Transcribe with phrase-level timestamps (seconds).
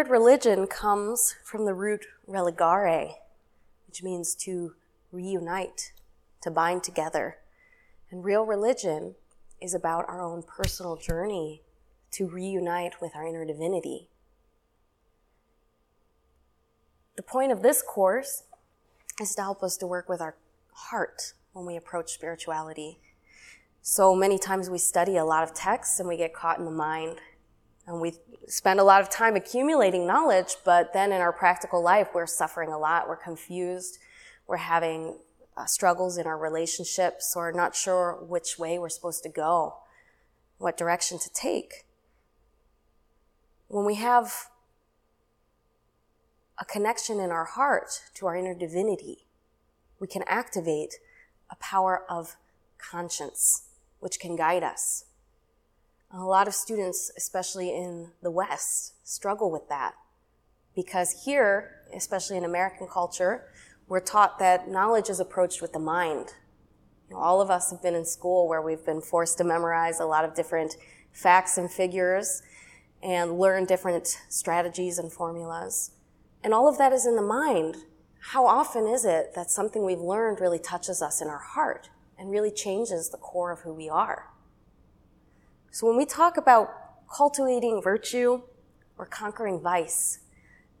[0.00, 3.16] Word religion comes from the root religare,
[3.86, 4.72] which means to
[5.12, 5.92] reunite,
[6.40, 7.36] to bind together.
[8.10, 9.16] And real religion
[9.60, 11.60] is about our own personal journey
[12.12, 14.08] to reunite with our inner divinity.
[17.16, 18.44] The point of this course
[19.20, 20.34] is to help us to work with our
[20.72, 23.00] heart when we approach spirituality.
[23.82, 26.70] So many times we study a lot of texts and we get caught in the
[26.70, 27.18] mind
[27.86, 28.14] and we
[28.46, 32.70] spend a lot of time accumulating knowledge, but then in our practical life, we're suffering
[32.70, 33.08] a lot.
[33.08, 33.98] We're confused.
[34.46, 35.18] We're having
[35.56, 39.76] uh, struggles in our relationships or not sure which way we're supposed to go,
[40.58, 41.84] what direction to take.
[43.68, 44.48] When we have
[46.58, 49.26] a connection in our heart to our inner divinity,
[49.98, 50.94] we can activate
[51.50, 52.36] a power of
[52.78, 53.68] conscience,
[54.00, 55.04] which can guide us.
[56.12, 59.94] A lot of students, especially in the West, struggle with that
[60.74, 63.44] because here, especially in American culture,
[63.88, 66.34] we're taught that knowledge is approached with the mind.
[67.08, 70.00] You know, all of us have been in school where we've been forced to memorize
[70.00, 70.76] a lot of different
[71.12, 72.42] facts and figures
[73.02, 75.92] and learn different strategies and formulas.
[76.42, 77.76] And all of that is in the mind.
[78.32, 82.30] How often is it that something we've learned really touches us in our heart and
[82.30, 84.30] really changes the core of who we are?
[85.72, 86.68] So when we talk about
[87.08, 88.42] cultivating virtue
[88.98, 90.18] or conquering vice,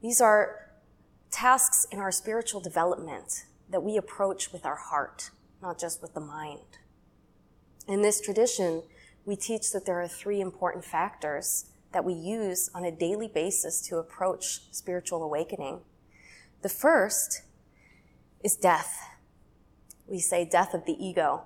[0.02, 0.72] these are
[1.30, 5.30] tasks in our spiritual development that we approach with our heart,
[5.62, 6.78] not just with the mind.
[7.86, 8.82] In this tradition,
[9.24, 13.80] we teach that there are three important factors that we use on a daily basis
[13.82, 15.80] to approach spiritual awakening.
[16.62, 17.42] The first
[18.42, 18.98] is death.
[20.06, 21.42] We say death of the ego.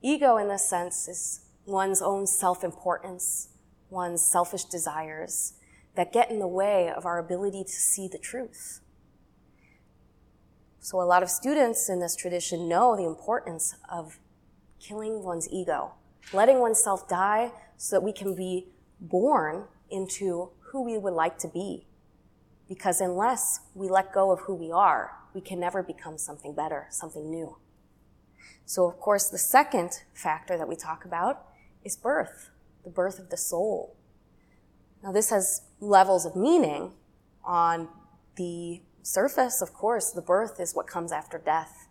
[0.00, 3.48] Ego, in this sense, is one's own self-importance,
[3.90, 5.54] one's selfish desires
[5.94, 8.80] that get in the way of our ability to see the truth.
[10.80, 14.18] So a lot of students in this tradition know the importance of
[14.80, 15.92] killing one's ego,
[16.32, 18.66] letting oneself die so that we can be
[19.00, 21.86] born into who we would like to be.
[22.68, 26.86] Because unless we let go of who we are, we can never become something better,
[26.90, 27.58] something new.
[28.64, 31.46] So of course, the second factor that we talk about
[31.84, 32.50] is birth,
[32.84, 33.96] the birth of the soul.
[35.02, 36.92] Now, this has levels of meaning.
[37.44, 37.88] On
[38.36, 41.88] the surface, of course, the birth is what comes after death.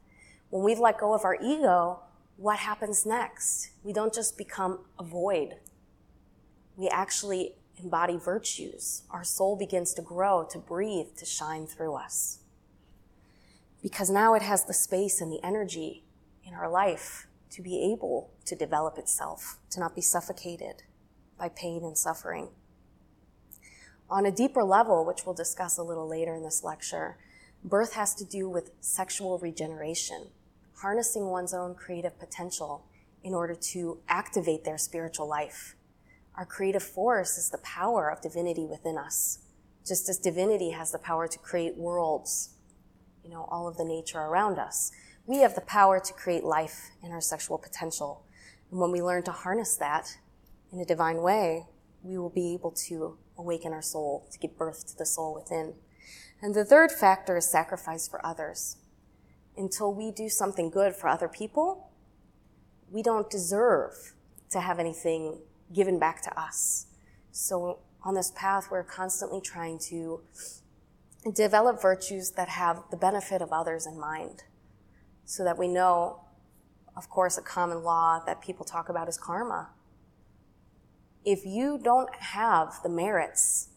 [0.49, 1.99] When we've let go of our ego,
[2.37, 3.71] what happens next?
[3.83, 5.55] We don't just become a void.
[6.77, 9.03] We actually embody virtues.
[9.11, 12.39] Our soul begins to grow, to breathe, to shine through us.
[13.81, 16.03] Because now it has the space and the energy
[16.45, 20.83] in our life to be able to develop itself, to not be suffocated
[21.37, 22.49] by pain and suffering.
[24.09, 27.17] On a deeper level, which we'll discuss a little later in this lecture,
[27.63, 30.27] birth has to do with sexual regeneration,
[30.81, 32.85] harnessing one's own creative potential
[33.23, 35.75] in order to activate their spiritual life.
[36.35, 39.39] Our creative force is the power of divinity within us.
[39.85, 42.51] Just as divinity has the power to create worlds,
[43.23, 44.91] you know, all of the nature around us
[45.25, 48.25] we have the power to create life in our sexual potential.
[48.69, 50.17] And when we learn to harness that
[50.71, 51.67] in a divine way,
[52.03, 55.75] we will be able to awaken our soul, to give birth to the soul within.
[56.41, 58.77] And the third factor is sacrifice for others.
[59.55, 61.91] Until we do something good for other people,
[62.89, 64.13] we don't deserve
[64.49, 65.39] to have anything
[65.73, 66.87] given back to us.
[67.31, 70.21] So on this path, we're constantly trying to
[71.33, 74.43] develop virtues that have the benefit of others in mind
[75.31, 76.19] so that we know,
[76.97, 79.69] of course, a common law that people talk about is karma.
[81.23, 83.69] If you don't have the merits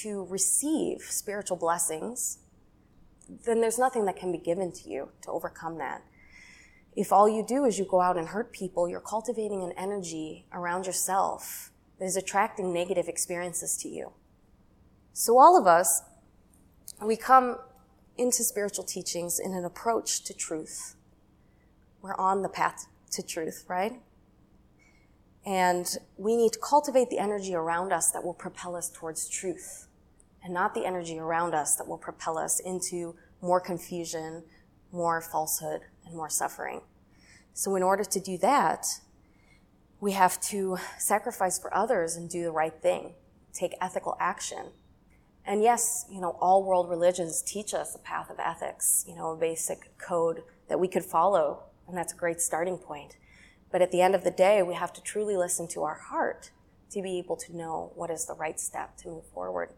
[0.00, 2.38] to receive spiritual blessings,
[3.44, 6.04] then there's nothing that can be given to you to overcome that.
[6.96, 10.46] If all you do is you go out and hurt people, you're cultivating an energy
[10.54, 14.12] around yourself that is attracting negative experiences to you.
[15.12, 16.00] So all of us,
[17.04, 17.58] we come
[18.20, 20.94] into spiritual teachings in an approach to truth.
[22.02, 24.00] We're on the path to truth, right?
[25.46, 25.86] And
[26.18, 29.86] we need to cultivate the energy around us that will propel us towards truth
[30.44, 34.44] and not the energy around us that will propel us into more confusion,
[34.92, 36.82] more falsehood, and more suffering.
[37.54, 38.86] So in order to do that,
[39.98, 43.14] we have to sacrifice for others and do the right thing,
[43.54, 44.72] take ethical action.
[45.50, 49.32] And yes, you know, all world religions teach us a path of ethics, you know,
[49.32, 53.16] a basic code that we could follow, and that's a great starting point.
[53.72, 56.52] But at the end of the day, we have to truly listen to our heart
[56.90, 59.70] to be able to know what is the right step to move forward,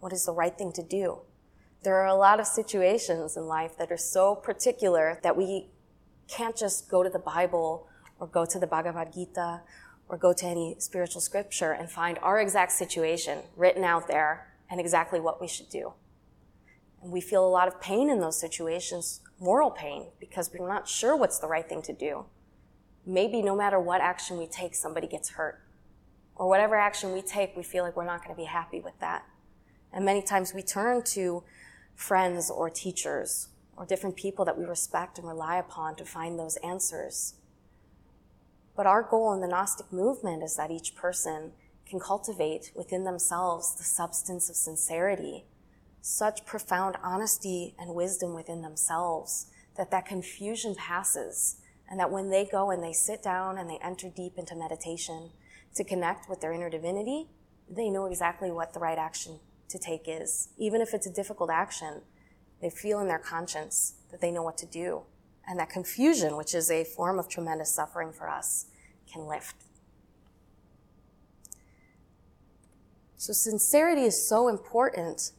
[0.00, 1.20] what is the right thing to do.
[1.84, 5.68] There are a lot of situations in life that are so particular that we
[6.26, 7.86] can't just go to the Bible
[8.18, 9.60] or go to the Bhagavad Gita
[10.08, 14.80] or go to any spiritual scripture and find our exact situation written out there and
[14.80, 15.92] exactly what we should do.
[17.02, 20.88] And we feel a lot of pain in those situations, moral pain, because we're not
[20.88, 22.24] sure what's the right thing to do.
[23.04, 25.60] Maybe no matter what action we take, somebody gets hurt.
[26.34, 28.98] Or whatever action we take, we feel like we're not going to be happy with
[29.00, 29.26] that.
[29.92, 31.44] And many times we turn to
[31.94, 36.56] friends or teachers or different people that we respect and rely upon to find those
[36.64, 37.34] answers.
[38.74, 41.52] But our goal in the Gnostic movement is that each person
[41.92, 45.44] can cultivate within themselves the substance of sincerity,
[46.00, 51.56] such profound honesty and wisdom within themselves that that confusion passes
[51.90, 55.28] and that when they go and they sit down and they enter deep into meditation
[55.74, 57.28] to connect with their inner divinity,
[57.68, 60.48] they know exactly what the right action to take is.
[60.56, 62.00] Even if it's a difficult action,
[62.62, 65.02] they feel in their conscience that they know what to do.
[65.46, 68.64] And that confusion, which is a form of tremendous suffering for us,
[69.12, 69.56] can lift.
[73.22, 75.30] So sincerity is so important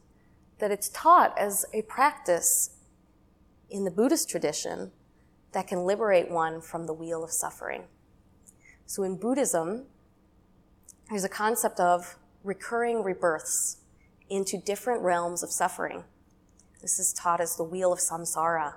[0.58, 2.70] that it's taught as a practice
[3.68, 4.90] in the Buddhist tradition
[5.52, 7.82] that can liberate one from the wheel of suffering.
[8.86, 9.84] So in Buddhism,
[11.10, 13.82] there's a concept of recurring rebirths
[14.30, 16.04] into different realms of suffering.
[16.80, 18.76] This is taught as the wheel of samsara.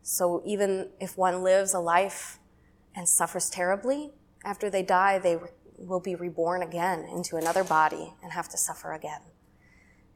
[0.00, 2.38] So even if one lives a life
[2.94, 5.36] and suffers terribly, after they die, they
[5.78, 9.20] will be reborn again into another body and have to suffer again.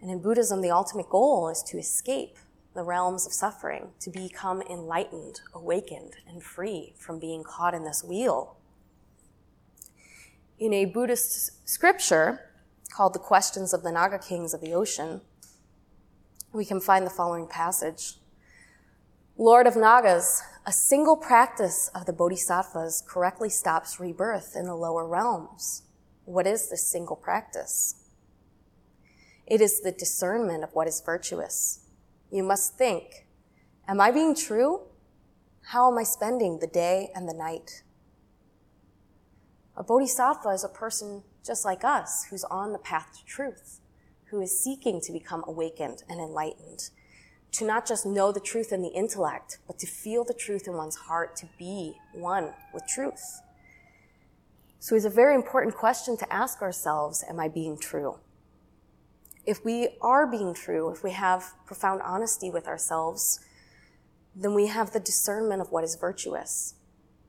[0.01, 2.39] And in Buddhism, the ultimate goal is to escape
[2.75, 8.05] the realms of suffering, to become enlightened, awakened, and free from being caught in this
[8.05, 8.57] wheel.
[10.59, 12.51] In a Buddhist scripture
[12.95, 15.21] called The Questions of the Naga Kings of the Ocean,
[16.53, 18.20] we can find the following passage.
[19.41, 25.09] Lord of Nagas, a single practice of the bodhisattvas correctly stops rebirth in the lower
[25.09, 25.85] realms.
[26.27, 27.95] What is this single practice?
[29.47, 31.87] It is the discernment of what is virtuous.
[32.31, 33.29] You must think,
[33.89, 34.83] am I being true?
[35.69, 37.83] How am I spending the day and the night?
[39.75, 43.81] A bodhisattva is a person just like us who's on the path to truth
[44.31, 46.91] who is seeking to become awakened and enlightened,
[47.53, 50.75] to not just know the truth in the intellect, but to feel the truth in
[50.75, 53.43] one's heart, to be one with truth.
[54.79, 58.19] So it's a very important question to ask ourselves, am I being true?
[59.45, 63.41] If we are being true, if we have profound honesty with ourselves,
[64.35, 66.75] then we have the discernment of what is virtuous.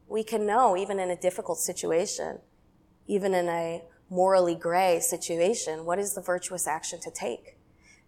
[0.08, 2.40] We can know, even in a difficult situation,
[3.08, 7.58] even in a morally gray situation, what is the virtuous action to take?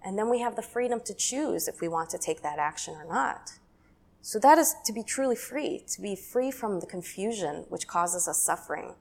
[0.03, 2.95] And then we have the freedom to choose if we want to take that action
[2.95, 3.53] or not.
[4.21, 8.27] So that is to be truly free, to be free from the confusion which causes
[8.27, 8.95] us suffering.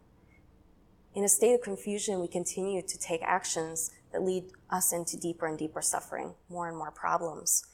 [1.15, 5.47] In a state of confusion, we continue to take actions that lead us into deeper
[5.47, 7.67] and deeper suffering, more and more problems.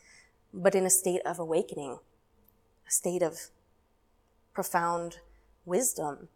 [0.52, 1.98] But in a state of awakening,
[2.86, 3.38] a state of
[4.54, 5.18] profound
[5.64, 6.28] wisdom,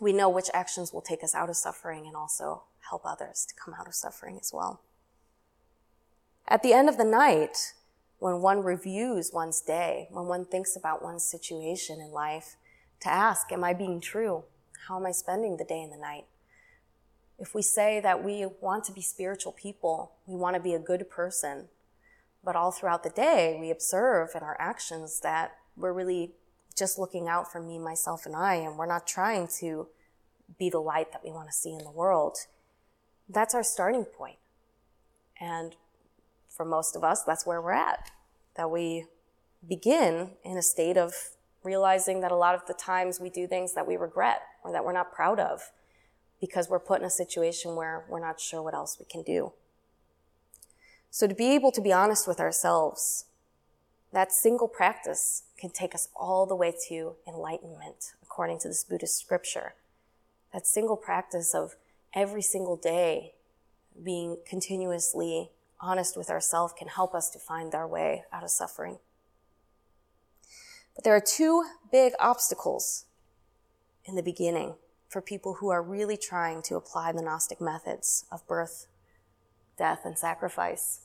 [0.00, 3.54] we know which actions will take us out of suffering and also help others to
[3.54, 4.80] come out of suffering as well.
[6.48, 7.74] At the end of the night,
[8.18, 12.56] when one reviews one's day, when one thinks about one's situation in life,
[13.00, 14.44] to ask, Am I being true?
[14.88, 16.24] How am I spending the day and the night?
[17.38, 20.78] If we say that we want to be spiritual people, we want to be a
[20.78, 21.68] good person,
[22.42, 26.32] but all throughout the day we observe in our actions that we're really
[26.76, 29.88] just looking out for me, myself, and I, and we're not trying to
[30.58, 32.38] be the light that we want to see in the world,
[33.28, 34.38] that's our starting point.
[35.38, 35.76] And
[36.58, 38.10] for most of us, that's where we're at.
[38.56, 39.06] That we
[39.66, 41.14] begin in a state of
[41.62, 44.84] realizing that a lot of the times we do things that we regret or that
[44.84, 45.70] we're not proud of
[46.40, 49.52] because we're put in a situation where we're not sure what else we can do.
[51.10, 53.26] So to be able to be honest with ourselves,
[54.12, 59.16] that single practice can take us all the way to enlightenment, according to this Buddhist
[59.16, 59.74] scripture.
[60.52, 61.76] That single practice of
[62.14, 63.34] every single day
[64.02, 65.50] being continuously
[65.80, 68.98] honest with ourselves can help us to find our way out of suffering.
[70.94, 73.04] But there are two big obstacles
[74.04, 74.74] in the beginning
[75.08, 78.86] for people who are really trying to apply the Gnostic methods of birth,
[79.76, 81.00] death, and sacrifice.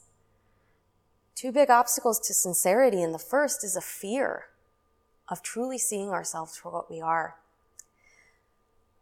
[1.35, 4.45] Two big obstacles to sincerity, and the first is a fear
[5.29, 7.35] of truly seeing ourselves for what we are.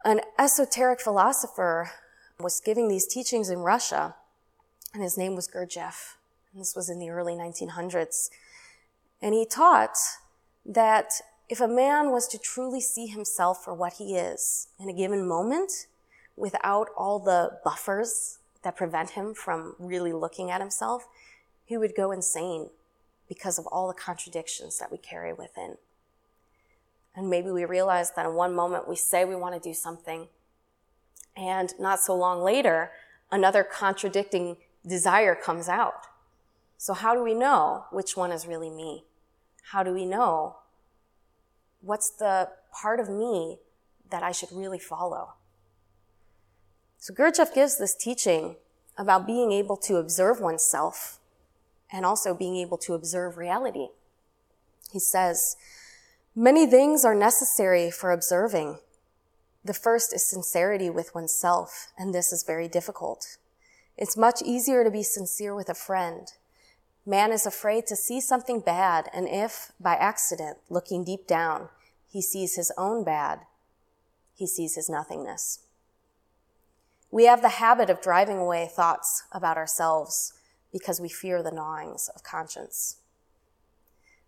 [0.04, 1.92] An esoteric philosopher
[2.40, 4.16] was giving these teachings in Russia,
[4.94, 6.16] and his name was Gurdjieff.
[6.52, 8.30] And this was in the early 1900s.
[9.22, 9.98] And he taught
[10.66, 11.14] that
[11.50, 15.28] if a man was to truly see himself for what he is in a given
[15.28, 15.88] moment,
[16.36, 21.08] without all the buffers that prevent him from really looking at himself,
[21.66, 22.70] he would go insane
[23.28, 25.78] because of all the contradictions that we carry within.
[27.16, 30.28] And maybe we realize that in one moment we say we want to do something,
[31.36, 32.92] and not so long later,
[33.32, 34.58] another contradicting
[34.88, 36.08] desire comes out.
[36.78, 39.06] So, how do we know which one is really me?
[39.72, 40.58] How do we know
[41.82, 43.60] what's the part of me
[44.10, 45.34] that I should really follow?
[47.02, 48.58] So Gurdjieff gives this teaching
[48.96, 51.20] about being able to observe oneself
[51.92, 53.88] and also being able to observe reality.
[54.92, 55.56] He says,
[56.36, 58.78] many things are necessary for observing.
[59.66, 63.38] The first is sincerity with oneself, and this is very difficult.
[64.02, 66.28] It's much easier to be sincere with a friend
[67.06, 71.70] Man is afraid to see something bad, and if, by accident, looking deep down,
[72.08, 73.42] he sees his own bad,
[74.36, 75.60] he sees his nothingness.
[77.12, 80.34] We have the habit of driving away thoughts about ourselves
[80.72, 82.98] because we fear the gnawings of conscience.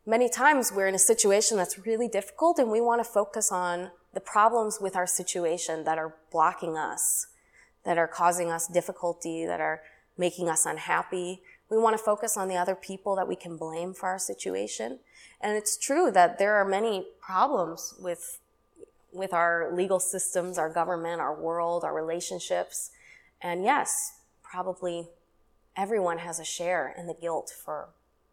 [0.06, 3.92] Many times we're in a situation that's really difficult and we want to focus on
[4.13, 7.27] the problems with our situation that are blocking us,
[7.84, 9.82] that are causing us difficulty, that are
[10.18, 13.94] making us unhappy, we want to focus on the other people that we can blame
[13.94, 15.00] for our situation.
[15.42, 18.40] And it's true that there are many problems with,
[19.12, 22.92] with our legal systems, our government, our world, our relationships.
[23.42, 25.08] And yes, probably
[25.75, 27.90] everyone has a share in the guilt for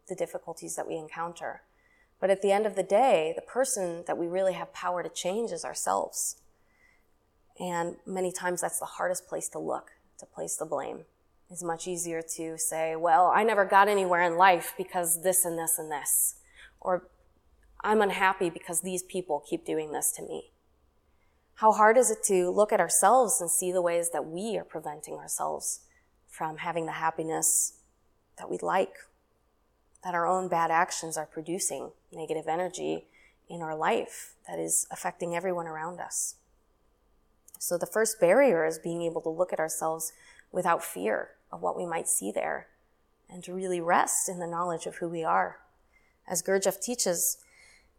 [0.07, 1.63] the difficulties that we encounter.
[2.19, 5.09] But at the end of the day, the person that we really have power to
[5.09, 6.35] change is ourselves.
[7.61, 11.05] And many times that's the hardest place to look, to place the blame.
[11.51, 15.59] It's much easier to say, well, I never got anywhere in life because this and
[15.59, 16.37] this and this.
[16.79, 17.07] Or
[17.83, 20.51] I'm unhappy because these people keep doing this to me.
[21.55, 24.63] How hard is it to look at ourselves and see the ways that we are
[24.63, 25.81] preventing ourselves
[26.27, 27.73] from having the happiness
[28.39, 28.95] that we'd like?
[30.03, 33.05] That our own bad actions are producing negative energy
[33.47, 36.37] in our life that is affecting everyone around us.
[37.61, 40.13] So the first barrier is being able to look at ourselves
[40.51, 42.65] without fear of what we might see there
[43.29, 45.59] and to really rest in the knowledge of who we are.
[46.27, 47.37] As Gurdjieff teaches,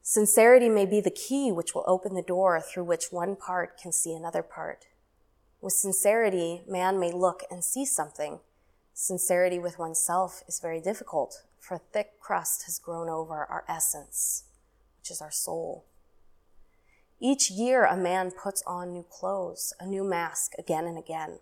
[0.02, 3.92] sincerity may be the key which will open the door through which one part can
[3.92, 4.86] see another part.
[5.60, 8.40] With sincerity, man may look and see something.
[8.94, 14.42] Sincerity with oneself is very difficult, for a thick crust has grown over our essence,
[14.98, 15.84] which is our soul.
[17.24, 21.38] Each year, a man puts on new clothes, a new mask again and again.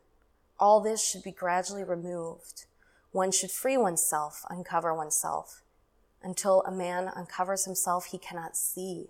[0.59, 2.67] All this should be gradually removed.
[3.13, 5.63] One should free oneself, uncover oneself.
[6.23, 9.07] Until a man uncovers himself, he cannot see.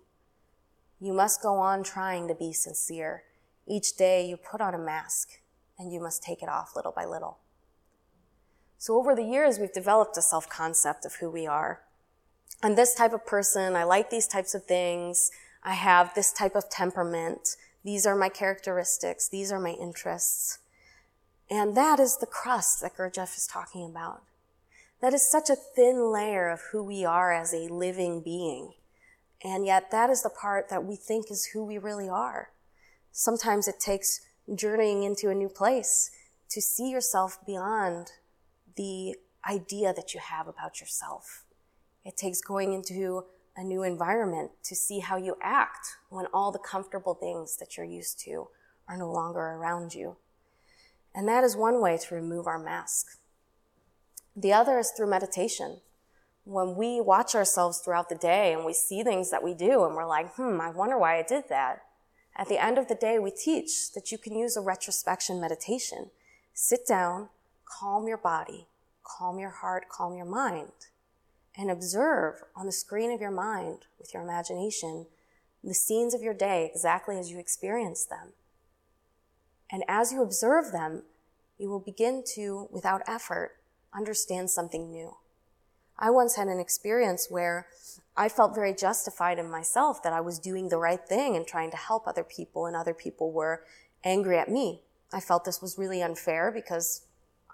[1.00, 3.24] You must go on trying to be sincere.
[3.66, 5.40] Each day you put on a mask
[5.76, 7.38] and you must take it off little by little.
[8.78, 11.80] So over the years, we've developed a self-concept of who we are.
[12.62, 13.74] I'm this type of person.
[13.74, 15.32] I like these types of things.
[15.62, 17.56] I have this type of temperament.
[17.84, 19.28] These are my characteristics.
[19.28, 20.58] These are my interests.
[21.50, 24.22] And that is the crust that Gurdjieff is talking about.
[25.00, 28.74] That is such a thin layer of who we are as a living being.
[29.42, 32.50] And yet that is the part that we think is who we really are.
[33.10, 34.20] Sometimes it takes
[34.54, 36.10] journeying into a new place
[36.50, 38.12] to see yourself beyond
[38.76, 39.16] the
[39.48, 41.44] idea that you have about yourself.
[42.04, 43.24] It takes going into
[43.60, 47.84] a new environment to see how you act when all the comfortable things that you're
[47.84, 48.48] used to
[48.88, 50.16] are no longer around you.
[51.14, 53.18] And that is one way to remove our mask.
[54.34, 55.80] The other is through meditation.
[56.44, 59.94] When we watch ourselves throughout the day and we see things that we do and
[59.94, 61.82] we're like, hmm, I wonder why I did that.
[62.34, 66.10] At the end of the day, we teach that you can use a retrospection meditation.
[66.54, 67.28] Sit down,
[67.66, 68.68] calm your body,
[69.04, 70.72] calm your heart, calm your mind,
[71.60, 75.06] and observe on the screen of your mind with your imagination
[75.62, 78.32] the scenes of your day exactly as you experience them.
[79.70, 81.02] And as you observe them,
[81.58, 83.56] you will begin to, without effort,
[83.94, 85.16] understand something new.
[85.98, 87.66] I once had an experience where
[88.16, 91.70] I felt very justified in myself that I was doing the right thing and trying
[91.72, 93.64] to help other people, and other people were
[94.02, 94.80] angry at me.
[95.12, 97.02] I felt this was really unfair because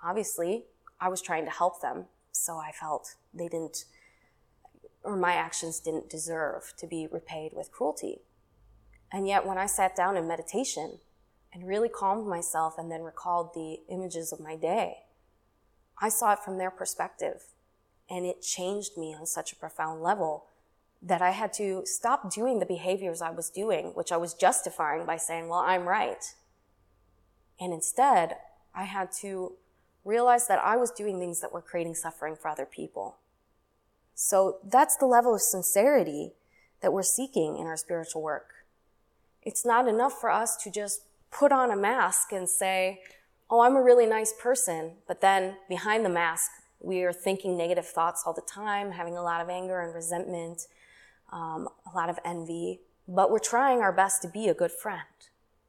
[0.00, 0.66] obviously
[1.00, 2.04] I was trying to help them.
[2.30, 3.84] So I felt they didn't,
[5.06, 8.20] or my actions didn't deserve to be repaid with cruelty.
[9.12, 10.98] And yet, when I sat down in meditation
[11.52, 14.98] and really calmed myself and then recalled the images of my day,
[16.02, 17.44] I saw it from their perspective.
[18.10, 20.46] And it changed me on such a profound level
[21.00, 25.06] that I had to stop doing the behaviors I was doing, which I was justifying
[25.06, 26.34] by saying, well, I'm right.
[27.60, 28.36] And instead,
[28.74, 29.52] I had to
[30.04, 33.16] realize that I was doing things that were creating suffering for other people.
[34.16, 36.32] So that's the level of sincerity
[36.80, 38.64] that we're seeking in our spiritual work.
[39.42, 43.02] It's not enough for us to just put on a mask and say,
[43.50, 46.50] oh, I'm a really nice person, but then behind the mask,
[46.80, 50.62] we are thinking negative thoughts all the time, having a lot of anger and resentment,
[51.30, 55.02] um, a lot of envy, but we're trying our best to be a good friend.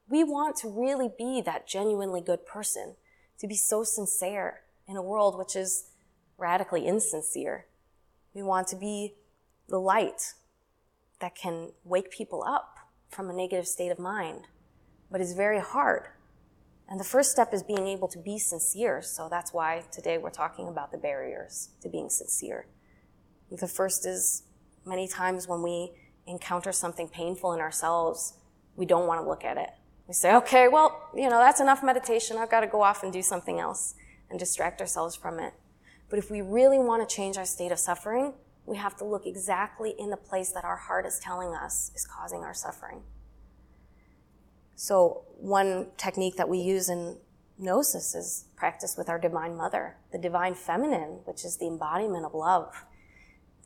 [0.08, 2.96] We want to really be that genuinely good person,
[3.40, 5.90] to be so sincere in a world which is
[6.38, 7.66] radically insincere.
[8.38, 9.16] We want to be
[9.68, 10.36] the light
[11.20, 12.78] that can wake people up
[13.10, 14.44] from a negative state of mind,
[15.12, 16.04] but it's very hard
[16.90, 19.02] and the first step is being able to be sincere.
[19.02, 22.68] So that's why today we're talking about the barriers to being sincere.
[23.52, 24.44] The first is
[24.86, 25.92] many times when we
[26.28, 28.36] encounter something painful in ourselves,
[28.76, 29.70] we don't want to look at it.
[30.08, 32.38] We say, okay, well, you know, that's enough meditation.
[32.38, 33.96] I've got to go off and do something else
[34.30, 35.54] and distract ourselves from it.
[36.10, 38.34] But if we really want to change our state of suffering,
[38.66, 42.06] we have to look exactly in the place that our heart is telling us is
[42.06, 43.02] causing our suffering.
[44.76, 47.18] So one technique that we use in
[47.58, 52.34] gnosis is practice with our divine mother, the divine feminine, which is the embodiment of
[52.34, 52.86] love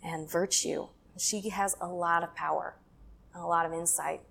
[0.04, 0.88] and virtue.
[1.18, 2.78] She has a lot of power,
[3.34, 4.22] and a lot of insight.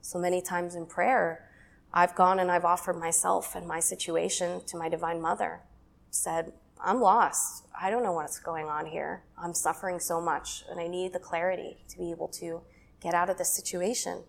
[0.00, 1.48] So many times in prayer,
[1.92, 5.60] I've gone and I've offered myself and my situation to my divine mother,
[6.10, 6.52] said,
[6.84, 7.66] I'm lost.
[7.80, 9.22] I don't know what's going on here.
[9.38, 12.62] I'm suffering so much and I need the clarity to be able to
[13.00, 14.24] get out of this situation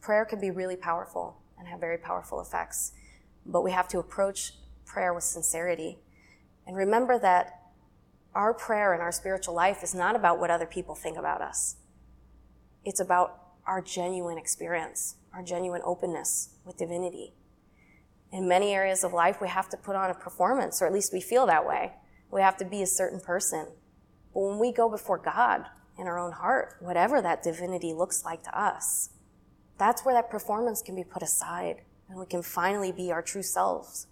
[0.00, 2.92] prayer can be really powerful and have very powerful effects,
[3.44, 4.54] but we have to approach
[4.86, 5.98] prayer with sincerity.
[6.66, 7.60] And remember that
[8.34, 11.76] our prayer and our spiritual life is not about what other people think about us.
[12.84, 17.34] It's about our genuine experience, our genuine openness with divinity.
[18.32, 21.12] In many areas of life, we have to put on a performance, or at least
[21.12, 21.92] we feel that way.
[22.30, 23.66] We have to be a certain person.
[24.32, 25.66] But when we go before God
[25.98, 29.10] in our own heart, whatever that divinity looks like to us,
[29.78, 33.42] that's where that performance can be put aside and we can finally be our true
[33.42, 34.06] selves.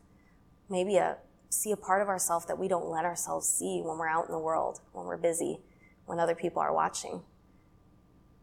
[0.68, 1.18] Maybe a,
[1.50, 4.32] see a part of ourselves that we don't let ourselves see when we're out in
[4.32, 5.60] the world, when we're busy,
[6.06, 7.22] when other people are watching.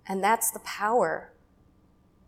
[0.07, 1.31] And that's the power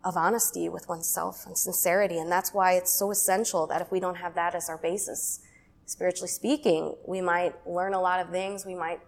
[0.04, 2.18] of honesty with oneself and sincerity.
[2.18, 5.40] And that's why it's so essential that if we don't have that as our basis,
[5.86, 8.64] spiritually speaking, we might learn a lot of things.
[8.64, 9.00] We might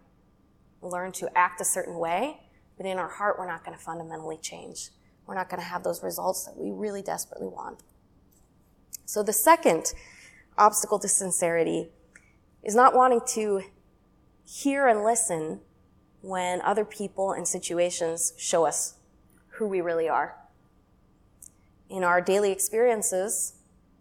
[0.82, 2.40] learn to act a certain way,
[2.76, 4.90] but in our heart, we're not going to fundamentally change
[5.30, 7.78] we're not going to have those results that we really desperately want.
[9.06, 9.94] So the second
[10.58, 11.90] obstacle to sincerity
[12.64, 13.62] is not wanting to
[14.44, 15.60] hear and listen
[16.20, 18.96] when other people and situations show us
[19.50, 20.34] who we really are.
[21.90, 23.54] In our daily experiences,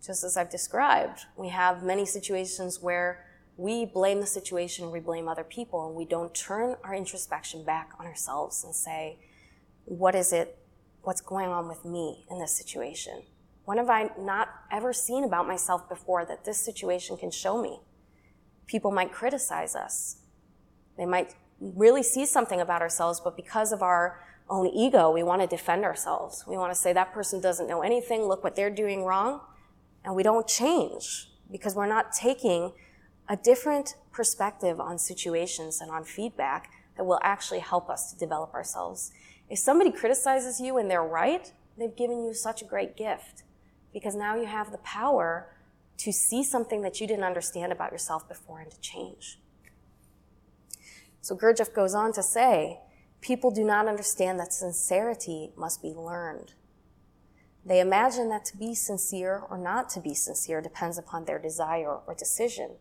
[0.05, 3.25] just as I've described, we have many situations where
[3.57, 7.91] we blame the situation, we blame other people, and we don't turn our introspection back
[7.99, 9.17] on ourselves and say,
[9.85, 10.59] what is it
[11.01, 13.23] what's going on with me in this situation?
[13.65, 17.79] What have I not ever seen about myself before that this situation can show me?
[18.67, 20.17] People might criticize us.
[20.95, 25.41] They might really see something about ourselves, but because of our own ego, we want
[25.41, 26.43] to defend ourselves.
[26.47, 29.41] We want to say that person doesn't know anything, look what they're doing wrong.
[30.03, 32.71] And we don't change because we're not taking
[33.27, 38.53] a different perspective on situations and on feedback that will actually help us to develop
[38.53, 39.11] ourselves.
[39.49, 43.43] If somebody criticizes you and they're right, they've given you such a great gift
[43.93, 45.55] because now you have the power
[45.97, 49.39] to see something that you didn't understand about yourself before and to change.
[51.21, 52.79] So Gurdjieff goes on to say,
[53.21, 56.53] people do not understand that sincerity must be learned.
[57.65, 61.97] They imagine that to be sincere or not to be sincere depends upon their desire
[61.97, 62.77] or decision.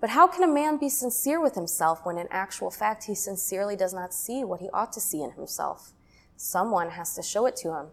[0.00, 3.76] But how can a man be sincere with himself when in actual fact he sincerely
[3.76, 5.92] does not see what he ought to see in himself?
[6.36, 7.86] Someone has to show it to him.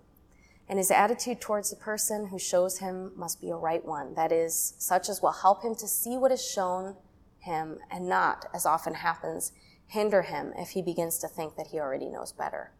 [0.67, 4.31] And his attitude towards the person who shows him must be a right one, that
[4.31, 6.95] is, such as will help him to see what is shown
[7.39, 9.51] him and not, as often happens,
[9.91, 12.71] hinder him if he begins to think that he already knows better.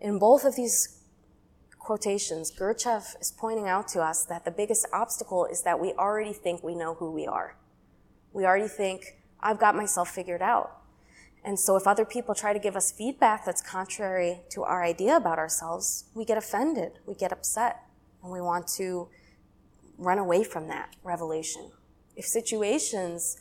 [0.00, 1.02] In both of these
[1.78, 6.32] quotations, Gurdjieff is pointing out to us that the biggest obstacle is that we already
[6.32, 7.56] think we know who we are.
[8.32, 10.78] We already think, I've got myself figured out.
[11.44, 15.16] And so if other people try to give us feedback that's contrary to our idea
[15.16, 17.82] about ourselves, we get offended, we get upset,
[18.22, 19.08] and we want to
[19.98, 21.70] run away from that revelation.
[22.16, 23.36] If situations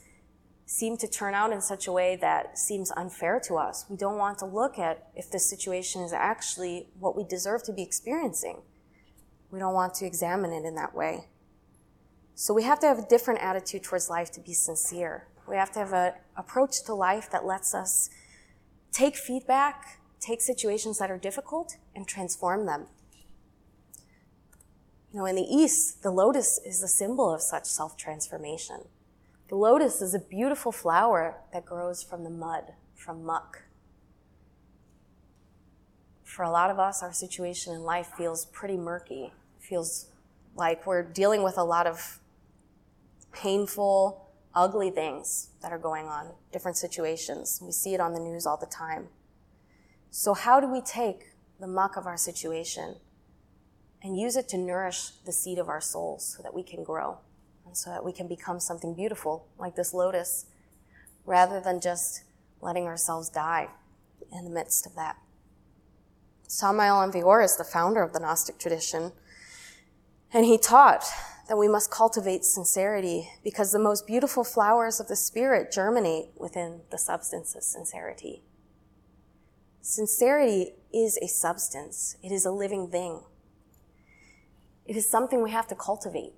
[0.67, 3.85] seem to turn out in such a way that seems unfair to us.
[3.89, 7.73] We don't want to look at if the situation is actually what we deserve to
[7.73, 8.61] be experiencing.
[9.49, 11.29] We don't want to examine it in that way.
[12.35, 15.27] So we have to have a different attitude towards life to be sincere.
[15.47, 18.09] We have to have an approach to life that lets us
[18.91, 22.87] take feedback, take situations that are difficult, and transform them.
[25.13, 28.81] You know, in the East, the lotus is a symbol of such self transformation.
[29.49, 33.63] The lotus is a beautiful flower that grows from the mud, from muck.
[36.23, 39.31] For a lot of us, our situation in life feels pretty murky.
[39.57, 40.07] It feels
[40.55, 42.19] like we're dealing with a lot of
[43.31, 47.61] painful, ugly things that are going on, different situations.
[47.63, 49.07] We see it on the news all the time.
[50.09, 51.27] So, how do we take
[51.59, 52.97] the muck of our situation
[54.03, 57.19] and use it to nourish the seed of our souls so that we can grow?
[57.67, 60.45] And so that we can become something beautiful like this lotus
[61.25, 62.23] rather than just
[62.61, 63.67] letting ourselves die
[64.31, 65.17] in the midst of that.
[66.47, 69.11] Samael Aun is the founder of the Gnostic tradition,
[70.33, 71.03] and he taught
[71.49, 76.81] that we must cultivate sincerity because the most beautiful flowers of the Spirit germinate within
[76.89, 78.43] the substance of sincerity.
[79.81, 82.17] Sincerity is a substance.
[82.23, 83.21] It is a living thing.
[84.85, 86.33] It is something we have to cultivate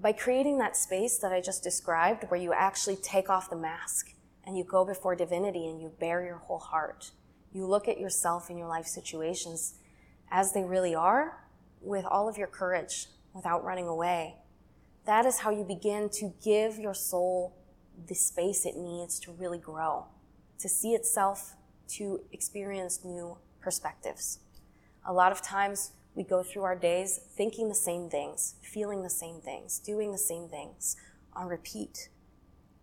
[0.00, 4.14] by creating that space that I just described, where you actually take off the mask
[4.44, 7.10] and you go before divinity and you bare your whole heart,
[7.52, 9.74] you look at yourself and your life situations
[10.30, 11.46] as they really are
[11.82, 14.36] with all of your courage without running away.
[15.04, 17.56] That is how you begin to give your soul
[18.06, 20.06] the space it needs to really grow,
[20.58, 21.56] to see itself,
[21.88, 24.38] to experience new perspectives.
[25.06, 29.10] A lot of times we go through our days thinking the same things, feeling the
[29.10, 30.96] same things, doing the same things
[31.32, 32.08] on repeat.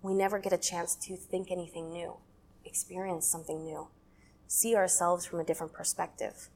[0.01, 2.17] We never get a chance to think anything new,
[2.63, 3.89] experience something new,
[4.47, 6.49] see ourselves from a different perspective.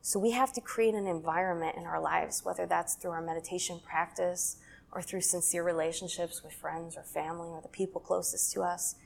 [0.00, 3.80] So we have to create an environment in our lives, whether that's through our meditation
[3.84, 4.56] practice
[4.90, 8.96] or through sincere relationships with friends or family or the people closest to us,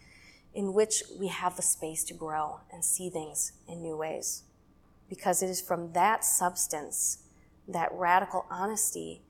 [0.54, 4.44] in which we have the space to grow and see things in new ways
[5.08, 7.18] because it is from that substance,
[7.68, 9.22] that radical honesty,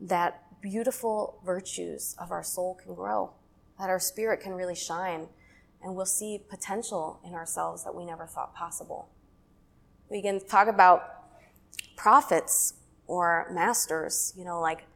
[0.00, 3.32] that beautiful virtues of our soul can grow,
[3.78, 5.28] that our spirit can really shine,
[5.82, 9.08] and we'll see potential in ourselves that we never thought possible.
[10.08, 11.02] We can talk about
[11.96, 12.74] prophets
[13.06, 14.86] or masters, you know, like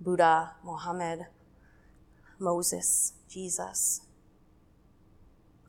[0.00, 1.26] Buddha, Muhammad,
[2.38, 4.02] Moses, Jesus.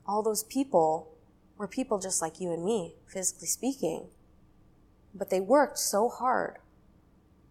[0.06, 1.15] All those people
[1.58, 4.08] were people just like you and me, physically speaking.
[5.14, 6.58] But they worked so hard,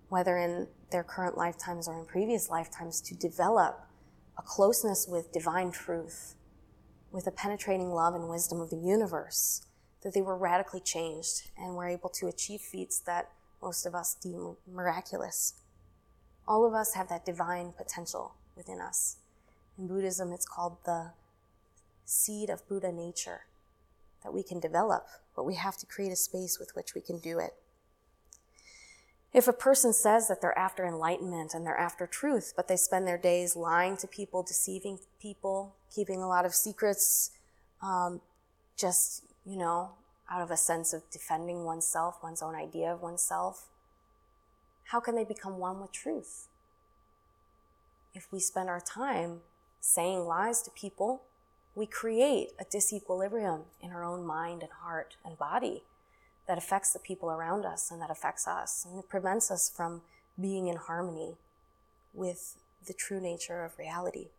[0.09, 3.87] whether in their current lifetimes or in previous lifetimes, to develop
[4.37, 6.35] a closeness with divine truth,
[7.11, 9.65] with a penetrating love and wisdom of the universe,
[10.03, 14.15] that they were radically changed and were able to achieve feats that most of us
[14.21, 15.53] deem miraculous.
[16.47, 19.17] All of us have that divine potential within us.
[19.79, 21.11] In Buddhism, it's called the
[22.05, 23.41] seed of Buddha nature
[24.25, 27.19] that we can develop, but we have to create a space with which we can
[27.19, 27.53] do it.
[29.31, 33.07] If a person says that they're after enlightenment and they're after truth, but they spend
[33.07, 37.31] their days lying to people, deceiving people, keeping a lot of secrets,
[37.83, 38.21] um,
[38.77, 39.91] just, you know,
[40.31, 43.67] out of a sense of defending oneself, one's own idea of oneself,
[44.85, 46.47] how can they become one with truth?
[48.13, 49.41] If we spend our time
[49.81, 51.23] saying lies to people,
[51.75, 55.83] we create a disequilibrium in our own mind and heart and body
[56.47, 58.85] that affects the people around us and that affects us.
[58.89, 60.01] And it prevents us from
[60.39, 61.35] being in harmony
[62.13, 62.55] with
[62.87, 64.29] the true nature of reality.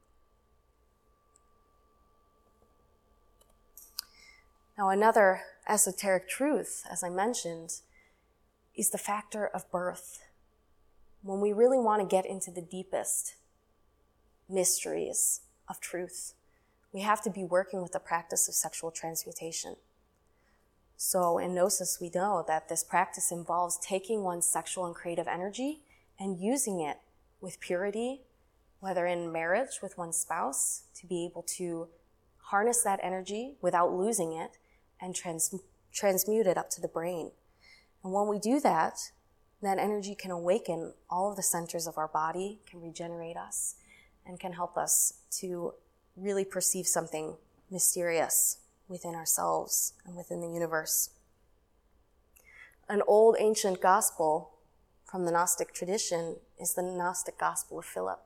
[4.78, 7.80] Now, another esoteric truth, as I mentioned,
[8.74, 10.20] is the factor of birth.
[11.22, 13.34] When we really want to get into the deepest
[14.48, 16.34] mysteries of truth,
[16.96, 19.76] we have to be working with the practice of sexual transmutation.
[20.96, 25.82] So in Gnosis, we know that this practice involves taking one's sexual and creative energy
[26.18, 26.96] and using it
[27.38, 28.22] with purity,
[28.80, 31.88] whether in marriage with one's spouse, to be able to
[32.44, 34.52] harness that energy without losing it
[34.98, 35.54] and trans-
[35.92, 37.30] transmute it up to the brain.
[38.02, 39.10] And when we do that,
[39.60, 43.74] that energy can awaken all of the centers of our body, can regenerate us,
[44.24, 45.74] and can help us to
[46.16, 47.36] really perceive something
[47.70, 51.10] mysterious within ourselves and within the universe.
[52.88, 54.50] An old ancient gospel
[55.04, 58.20] from the Gnostic tradition is the Gnostic Gospel of Philip.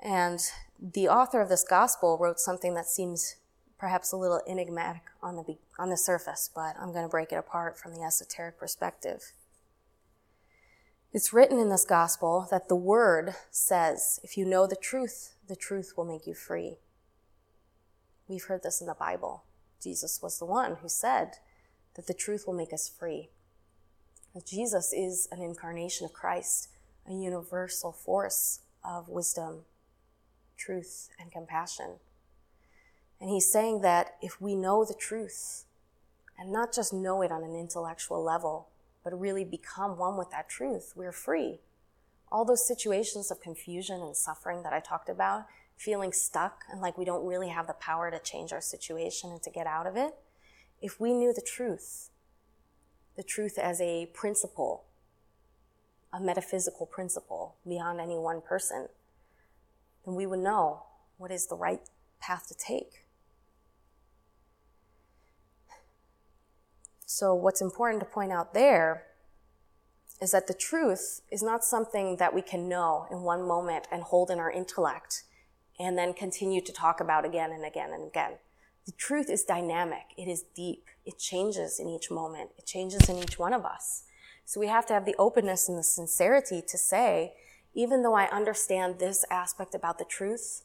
[0.00, 0.40] And
[0.78, 3.36] the author of this gospel wrote something that seems
[3.78, 7.36] perhaps a little enigmatic on the, on the surface, but I'm going to break it
[7.36, 9.32] apart from the esoteric perspective.
[11.12, 15.56] It's written in this gospel that the word says, if you know the truth, the
[15.56, 16.78] truth will make you free.
[18.28, 19.44] We've heard this in the Bible.
[19.82, 21.32] Jesus was the one who said
[21.94, 23.28] that the truth will make us free.
[24.46, 26.68] Jesus is an incarnation of Christ,
[27.08, 29.60] a universal force of wisdom,
[30.56, 31.96] truth, and compassion.
[33.20, 35.64] And he's saying that if we know the truth,
[36.36, 38.68] and not just know it on an intellectual level,
[39.04, 41.60] but really become one with that truth, we're free.
[42.34, 46.98] All those situations of confusion and suffering that I talked about, feeling stuck and like
[46.98, 49.96] we don't really have the power to change our situation and to get out of
[49.96, 50.16] it,
[50.82, 52.10] if we knew the truth,
[53.16, 54.82] the truth as a principle,
[56.12, 58.88] a metaphysical principle beyond any one person,
[60.04, 60.82] then we would know
[61.18, 61.82] what is the right
[62.20, 63.06] path to take.
[67.06, 69.04] So, what's important to point out there
[70.20, 74.02] is that the truth is not something that we can know in one moment and
[74.02, 75.24] hold in our intellect
[75.78, 78.32] and then continue to talk about again and again and again.
[78.86, 80.12] The truth is dynamic.
[80.16, 80.86] It is deep.
[81.04, 82.50] It changes in each moment.
[82.58, 84.04] It changes in each one of us.
[84.44, 87.32] So we have to have the openness and the sincerity to say,
[87.74, 90.64] even though I understand this aspect about the truth,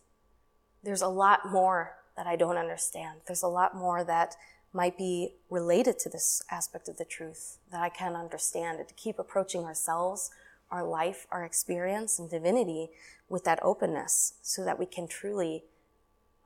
[0.83, 3.21] there's a lot more that I don't understand.
[3.25, 4.35] There's a lot more that
[4.73, 8.93] might be related to this aspect of the truth that I can understand and to
[8.93, 10.29] keep approaching ourselves,
[10.69, 12.89] our life, our experience, and divinity
[13.27, 15.63] with that openness so that we can truly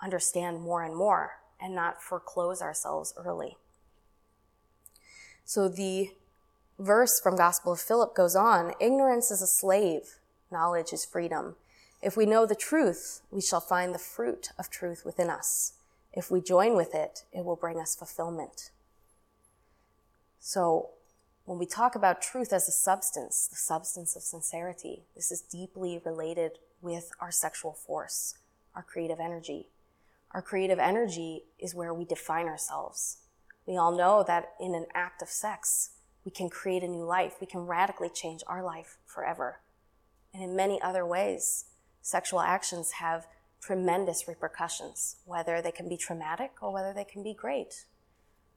[0.01, 3.57] understand more and more and not foreclose ourselves early.
[5.45, 6.12] So the
[6.79, 10.19] verse from Gospel of Philip goes on ignorance is a slave,
[10.51, 11.55] knowledge is freedom.
[12.01, 15.73] If we know the truth, we shall find the fruit of truth within us.
[16.13, 18.71] If we join with it, it will bring us fulfillment.
[20.39, 20.89] So
[21.45, 25.99] when we talk about truth as a substance, the substance of sincerity, this is deeply
[26.06, 28.36] related with our sexual force,
[28.76, 29.69] our creative energy.
[30.32, 33.17] Our creative energy is where we define ourselves.
[33.65, 35.91] We all know that in an act of sex,
[36.26, 37.36] we can create a new life.
[37.39, 39.60] We can radically change our life forever.
[40.34, 41.65] And in many other ways,
[42.02, 43.28] sexual actions have
[43.63, 47.86] tremendous repercussions, whether they can be traumatic or whether they can be great.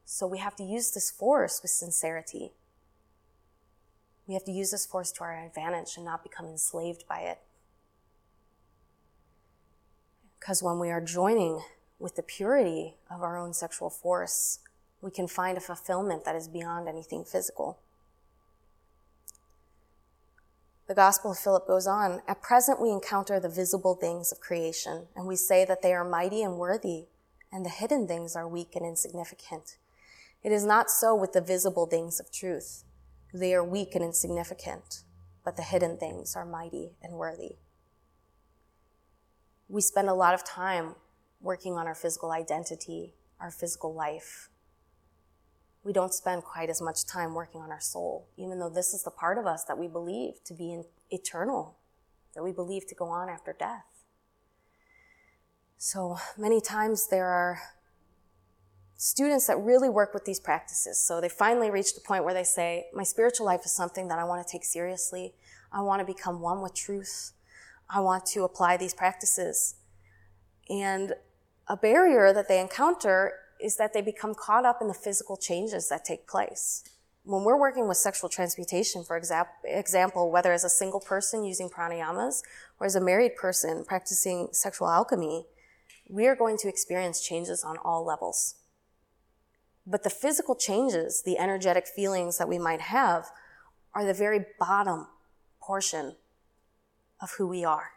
[0.03, 2.51] So we have to use this force with sincerity.
[4.27, 7.39] We have to use this force to our advantage and not become enslaved by it.
[10.39, 11.61] Because when we are joining
[11.99, 14.59] with the purity of our own sexual force,
[15.01, 17.79] we can find a fulfillment that is beyond anything physical.
[20.87, 25.07] The Gospel of Philip goes on At present, we encounter the visible things of creation,
[25.15, 27.05] and we say that they are mighty and worthy,
[27.51, 29.77] and the hidden things are weak and insignificant.
[30.43, 32.83] It is not so with the visible things of truth.
[33.33, 35.03] They are weak and insignificant,
[35.43, 37.57] but the hidden things are mighty and worthy
[39.69, 40.95] we spend a lot of time
[41.41, 44.49] working on our physical identity our physical life.
[45.87, 49.03] We don't spend quite as much time working on our soul, even though this is
[49.03, 51.77] the part of us that we believe to be eternal,
[52.35, 53.85] that we believe to go on after death.
[55.77, 57.61] So many times there are
[58.97, 61.01] students that really work with these practices.
[61.01, 64.19] So they finally reach the point where they say, My spiritual life is something that
[64.19, 65.35] I want to take seriously.
[65.71, 67.31] I want to become one with truth.
[67.89, 69.75] I want to apply these practices.
[70.69, 71.13] And
[71.65, 75.89] a barrier that they encounter is that they become caught up in the physical changes
[75.89, 76.83] that take place.
[77.23, 82.41] When we're working with sexual transmutation, for example, whether as a single person using pranayamas
[82.79, 85.45] or as a married person practicing sexual alchemy,
[86.09, 88.55] we are going to experience changes on all levels.
[89.85, 93.25] But the physical changes, the energetic feelings that we might have,
[93.93, 95.07] are the very bottom
[95.61, 96.15] portion
[97.21, 97.91] of who we are.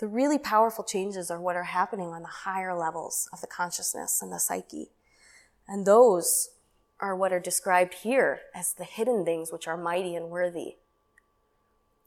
[0.00, 4.22] The really powerful changes are what are happening on the higher levels of the consciousness
[4.22, 4.88] and the psyche.
[5.68, 6.48] And those
[6.98, 10.76] are what are described here as the hidden things which are mighty and worthy.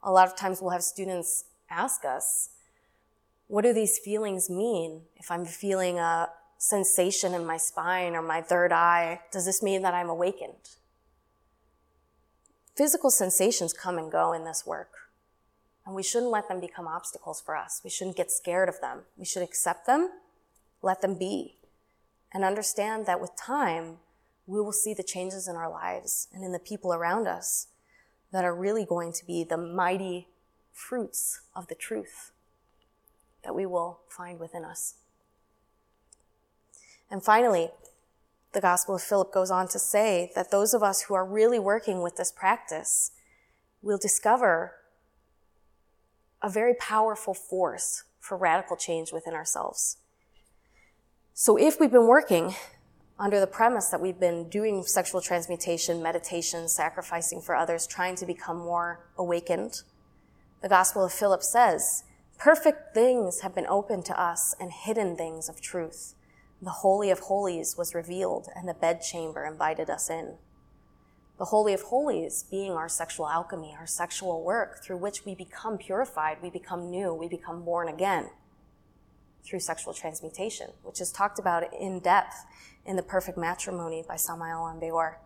[0.02, 2.50] A lot of times we'll have students ask us,
[3.46, 5.02] what do these feelings mean?
[5.14, 9.82] If I'm feeling a sensation in my spine or my third eye, does this mean
[9.82, 10.70] that I'm awakened?
[12.74, 14.93] Physical sensations come and go in this work.
[15.86, 17.80] And we shouldn't let them become obstacles for us.
[17.84, 19.00] We shouldn't get scared of them.
[19.16, 20.10] We should accept them,
[20.82, 21.56] let them be,
[22.32, 23.98] and understand that with time,
[24.46, 27.68] we will see the changes in our lives and in the people around us
[28.32, 30.28] that are really going to be the mighty
[30.72, 32.32] fruits of the truth
[33.44, 34.94] that we will find within us.
[37.10, 37.70] And finally,
[38.52, 41.58] the Gospel of Philip goes on to say that those of us who are really
[41.58, 43.12] working with this practice
[43.82, 44.72] will discover
[46.44, 49.96] a very powerful force for radical change within ourselves.
[51.32, 52.54] So if we've been working
[53.18, 58.26] under the premise that we've been doing sexual transmutation, meditation, sacrificing for others, trying to
[58.26, 59.82] become more awakened,
[60.60, 62.04] the Gospel of Philip says,
[62.38, 66.14] perfect things have been opened to us and hidden things of truth
[66.62, 70.36] the Holy of Holies was revealed and the bedchamber invited us in.
[71.44, 75.76] The Holy of Holies being our sexual alchemy, our sexual work through which we become
[75.76, 78.30] purified, we become new, we become born again
[79.44, 82.46] through sexual transmutation, which is talked about in depth
[82.86, 85.16] in The Perfect Matrimony by Samael Weor.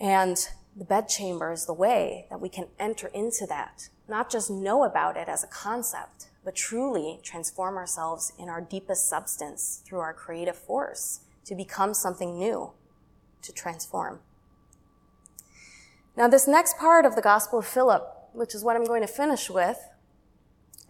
[0.00, 0.36] And
[0.76, 5.16] the bedchamber is the way that we can enter into that, not just know about
[5.16, 10.56] it as a concept, but truly transform ourselves in our deepest substance through our creative
[10.56, 12.72] force to become something new,
[13.42, 14.18] to transform.
[16.16, 19.08] Now, this next part of the Gospel of Philip, which is what I'm going to
[19.08, 19.78] finish with,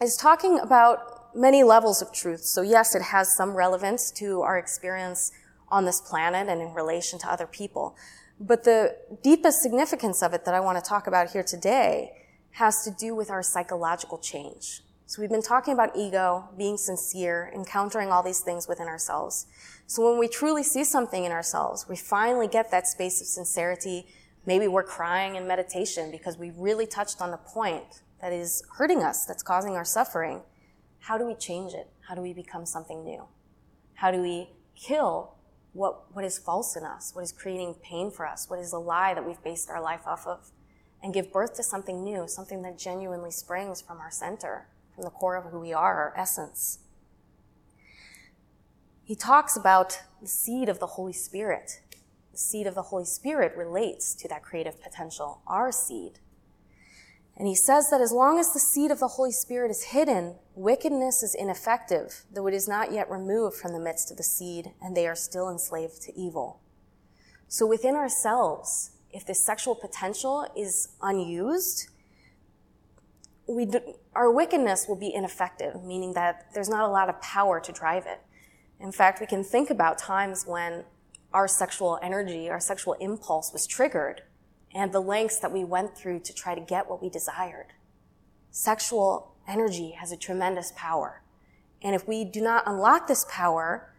[0.01, 2.41] is talking about many levels of truth.
[2.43, 5.31] So, yes, it has some relevance to our experience
[5.69, 7.97] on this planet and in relation to other people.
[8.41, 12.13] But the deepest significance of it that I want to talk about here today
[12.53, 14.83] has to do with our psychological change.
[15.07, 19.47] So we've been talking about ego, being sincere, encountering all these things within ourselves.
[19.87, 24.07] So when we truly see something in ourselves, we finally get that space of sincerity.
[24.45, 29.03] Maybe we're crying in meditation because we really touched on the point that is hurting
[29.03, 30.43] us, that's causing our suffering.
[31.01, 31.89] How do we change it?
[32.09, 33.25] How do we become something new?
[33.95, 35.35] How do we kill
[35.73, 37.15] what, what is false in us?
[37.15, 38.51] What is creating pain for us?
[38.51, 40.51] What is a lie that we've based our life off of?
[41.03, 45.11] And give birth to something new, something that genuinely springs from our center from the
[45.11, 46.81] core of who we are, our essence.
[49.05, 51.81] He talks about the seed of the Holy Spirit.
[52.33, 56.19] The seed of the Holy Spirit relates to that creative potential, our seed.
[57.37, 60.37] And he says that as long as the seed of the Holy Spirit is hidden,
[60.55, 64.73] wickedness is ineffective, though it is not yet removed from the midst of the seed,
[64.83, 66.61] and they are still enslaved to evil.
[67.49, 71.89] So within ourselves, if this sexual potential is unused,
[73.47, 73.81] we do,
[74.15, 78.07] our wickedness will be ineffective, meaning that there's not a lot of power to drive
[78.07, 78.21] it.
[78.81, 80.85] In fact, we can think about times when
[81.35, 84.23] our sexual energy, our sexual impulse was triggered,
[84.75, 87.69] and the lengths that we went through to try to get what we desired.
[88.51, 91.23] Sexual energy has a tremendous power.
[91.83, 93.93] And if we do not unlock this power,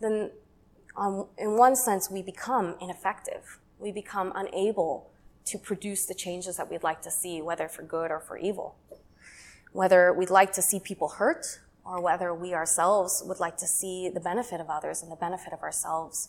[0.00, 0.30] then
[0.96, 3.58] um, in one sense, we become ineffective.
[3.78, 5.10] We become unable
[5.44, 8.76] to produce the changes that we'd like to see, whether for good or for evil
[9.76, 14.08] whether we'd like to see people hurt or whether we ourselves would like to see
[14.08, 16.28] the benefit of others and the benefit of ourselves,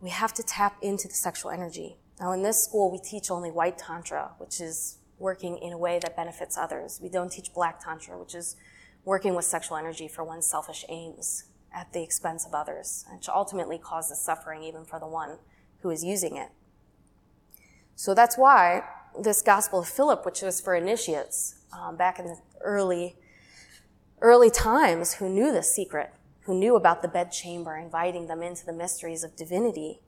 [0.00, 1.96] we have to tap into the sexual energy.
[2.20, 5.98] Now, in this school, we teach only white Tantra, which is working in a way
[5.98, 7.00] that benefits others.
[7.02, 8.56] We don't teach black Tantra, which is
[9.04, 13.78] working with sexual energy for one's selfish aims at the expense of others, which ultimately
[13.78, 15.38] causes suffering even for the one
[15.80, 16.50] who is using it.
[17.94, 18.82] So that's why
[19.18, 23.16] this Gospel of Philip, which was for initiates um, back in the early,
[24.20, 26.12] early times who knew this secret,
[26.46, 30.00] who knew about the bedchamber, inviting them into the mysteries of divinity,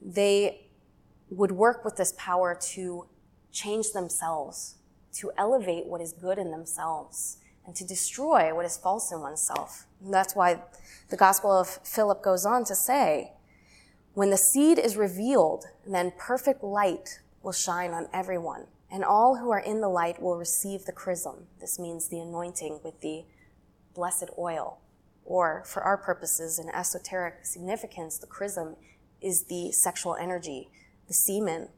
[0.00, 0.68] they
[1.28, 3.06] would work with this power to
[3.50, 4.76] change themselves,
[5.12, 9.86] to elevate what is good in themselves, and to destroy what is false in oneself.
[10.00, 10.62] And that's why
[11.08, 13.32] the Gospel of Philip goes on to say,
[14.12, 19.50] when the seed is revealed, then perfect light will shine on everyone, and all who
[19.50, 21.48] are in the light will receive the chrism.
[21.60, 23.24] This means the anointing with the
[23.92, 24.78] blessed oil.
[25.24, 28.76] Or, for our purposes, in esoteric significance, the chrism
[29.20, 30.68] is the sexual energy,
[31.08, 31.68] the semen,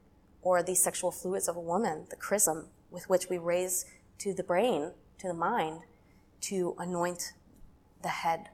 [0.43, 3.85] or the sexual fluids of a woman, the chrism, with which we raise
[4.19, 5.83] to the brain, to the mind,
[6.41, 7.33] to anoint
[8.03, 8.49] the head.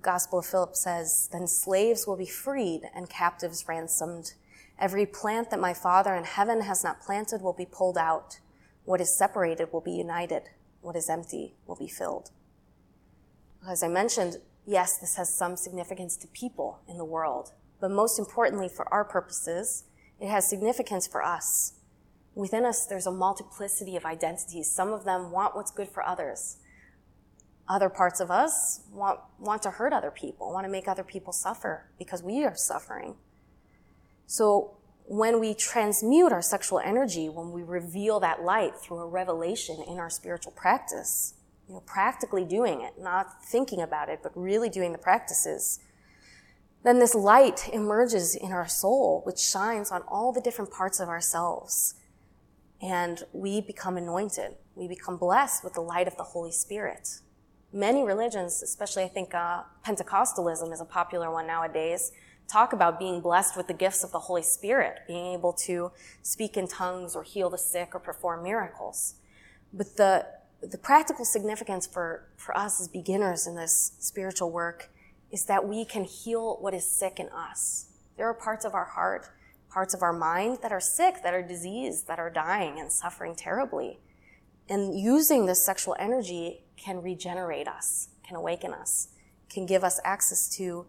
[0.00, 4.34] Gospel of Philip says, Then slaves will be freed and captives ransomed.
[4.78, 8.40] Every plant that my Father in heaven has not planted will be pulled out.
[8.84, 10.50] What is separated will be united.
[10.82, 12.30] What is empty will be filled.
[13.66, 18.18] As I mentioned, yes, this has some significance to people in the world, but most
[18.18, 19.84] importantly for our purposes,
[20.20, 21.74] it has significance for us.
[22.34, 24.70] Within us, there's a multiplicity of identities.
[24.70, 26.58] Some of them want what's good for others.
[27.66, 31.32] Other parts of us want, want to hurt other people, want to make other people
[31.32, 33.14] suffer because we are suffering.
[34.26, 39.82] So when we transmute our sexual energy, when we reveal that light through a revelation
[39.88, 41.34] in our spiritual practice,
[41.68, 45.80] you know, practically doing it, not thinking about it, but really doing the practices,
[46.82, 51.08] then this light emerges in our soul, which shines on all the different parts of
[51.08, 51.94] ourselves.
[52.82, 54.56] And we become anointed.
[54.74, 57.20] We become blessed with the light of the Holy Spirit
[57.74, 62.12] many religions, especially I think uh, Pentecostalism is a popular one nowadays,
[62.48, 65.90] talk about being blessed with the gifts of the Holy Spirit, being able to
[66.22, 69.16] speak in tongues or heal the sick or perform miracles.
[69.72, 70.26] But the,
[70.70, 74.90] the practical significance for, for us as beginners in this spiritual work
[75.30, 77.86] is that we can heal what is sick in us.
[78.16, 79.28] There are parts of our heart,
[79.70, 83.34] parts of our mind that are sick, that are diseased, that are dying and suffering
[83.34, 83.98] terribly.
[84.68, 89.08] And using this sexual energy can regenerate us, can awaken us,
[89.50, 90.86] can give us access to,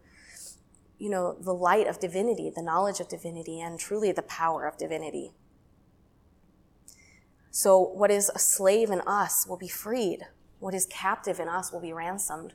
[0.97, 4.77] you know, the light of divinity, the knowledge of divinity, and truly the power of
[4.77, 5.33] divinity.
[7.55, 10.27] So what is a slave in us will be freed.
[10.59, 12.53] What is captive in us will be ransomed.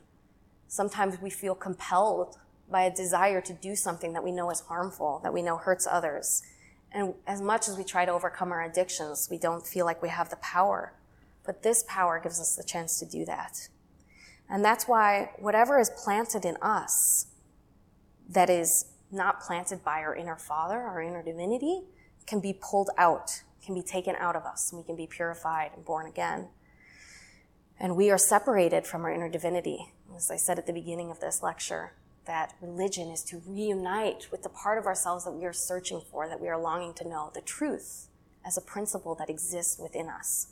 [0.67, 2.37] Sometimes we feel compelled
[2.69, 5.87] by a desire to do something that we know is harmful, that we know hurts
[5.89, 6.43] others.
[6.91, 10.09] And as much as we try to overcome our addictions, we don't feel like we
[10.09, 10.93] have the power
[11.43, 13.69] but this power gives us the chance to do that.
[14.49, 17.27] And that's why whatever is planted in us
[18.29, 21.81] that is not planted by our inner father, our inner divinity,
[22.27, 25.71] can be pulled out, can be taken out of us, and we can be purified
[25.75, 26.49] and born again.
[27.79, 29.93] And we are separated from our inner divinity.
[30.15, 31.93] As I said at the beginning of this lecture,
[32.25, 36.27] that religion is to reunite with the part of ourselves that we are searching for,
[36.27, 38.07] that we are longing to know, the truth
[38.45, 40.47] as a principle that exists within us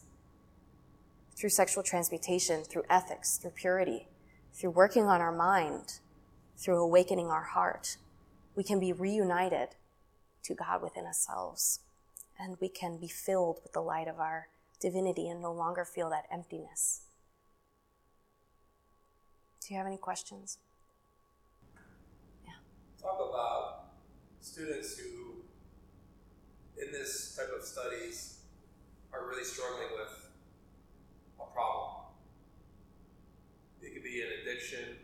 [1.40, 4.10] through sexual transmutation, through ethics, through purity,
[4.54, 6.00] through working on our mind,
[6.58, 7.96] through awakening our heart,
[8.56, 9.70] we can be reunited
[10.44, 11.80] to God within ourselves.
[12.40, 14.48] And we can be filled with the light of our
[14.80, 17.02] divinity and no longer feel that emptiness.
[19.60, 20.58] Do you have any questions?
[22.46, 22.54] Yeah.
[23.02, 23.90] Talk about
[24.40, 25.44] students who,
[26.82, 28.40] in this type of studies,
[29.12, 30.30] are really struggling with
[31.42, 32.06] a problem.
[33.82, 34.96] It could be an addiction,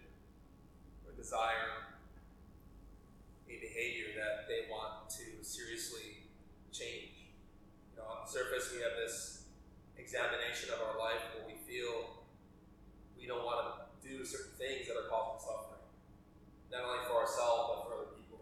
[1.11, 1.91] a desire,
[3.49, 6.23] a behavior that they want to seriously
[6.71, 7.14] change.
[8.25, 9.45] You know, on the surface, we have this
[9.97, 12.25] examination of our life where we feel
[13.17, 15.85] we don't want to do certain things that are causing suffering,
[16.71, 18.41] not only for ourselves but for other people.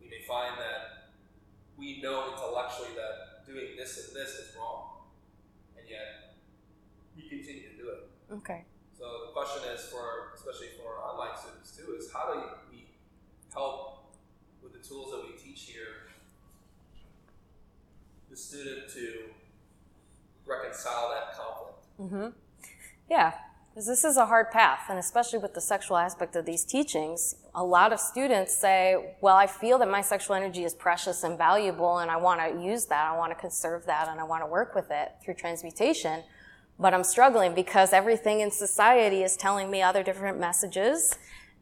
[0.00, 1.16] We may find that
[1.76, 5.08] we know intellectually that doing this and this is wrong,
[5.78, 6.36] and yet
[7.16, 8.00] we continue to do it.
[8.32, 8.64] Okay.
[8.98, 12.92] So the question is for, especially for our online students too, is how do we
[13.52, 14.12] help
[14.62, 15.99] with the tools that we teach here,
[18.40, 19.24] student to
[20.46, 21.86] reconcile that conflict?
[22.00, 22.28] Mm-hmm.
[23.08, 23.34] Yeah,
[23.70, 27.36] because this is a hard path, and especially with the sexual aspect of these teachings,
[27.54, 31.36] a lot of students say, Well, I feel that my sexual energy is precious and
[31.36, 34.42] valuable, and I want to use that, I want to conserve that, and I want
[34.42, 36.22] to work with it through transmutation
[36.80, 41.14] but I'm struggling because everything in society is telling me other different messages.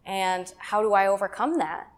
[0.06, 1.88] And how do I overcome that?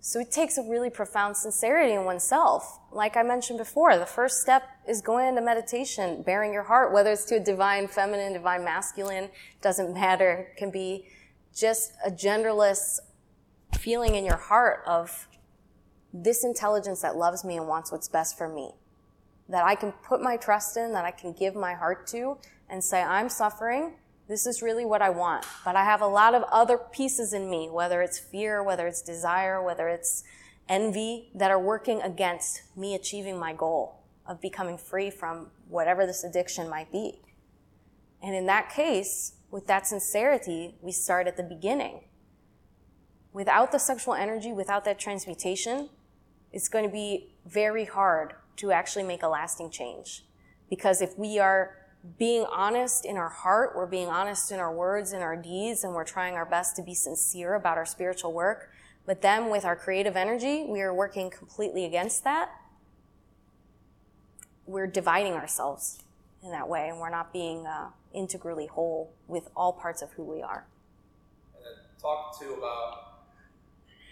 [0.00, 2.80] So it takes a really profound sincerity in oneself.
[2.92, 7.10] Like I mentioned before, the first step is going into meditation, baring your heart, whether
[7.10, 9.28] it's to a divine feminine, divine masculine,
[9.60, 10.50] doesn't matter.
[10.52, 11.06] It can be
[11.54, 13.00] just a genderless
[13.76, 15.28] feeling in your heart of
[16.12, 18.70] this intelligence that loves me and wants what's best for me.
[19.48, 22.38] That I can put my trust in, that I can give my heart to
[22.70, 23.94] and say, I'm suffering
[24.28, 25.46] this is really what I want.
[25.64, 29.02] But I have a lot of other pieces in me, whether it's fear, whether it's
[29.02, 30.22] desire, whether it's
[30.68, 36.22] envy, that are working against me achieving my goal of becoming free from whatever this
[36.22, 37.22] addiction might be.
[38.22, 42.04] And in that case, with that sincerity, we start at the beginning.
[43.32, 45.88] Without the sexual energy, without that transmutation,
[46.52, 50.24] it's going to be very hard to actually make a lasting change.
[50.68, 51.76] Because if we are
[52.18, 55.94] being honest in our heart, we're being honest in our words and our deeds, and
[55.94, 58.70] we're trying our best to be sincere about our spiritual work.
[59.04, 62.50] But then with our creative energy, we are working completely against that.
[64.66, 66.02] We're dividing ourselves
[66.42, 70.22] in that way, and we're not being uh, integrally whole with all parts of who
[70.22, 70.66] we are.
[71.56, 73.22] And then talk to about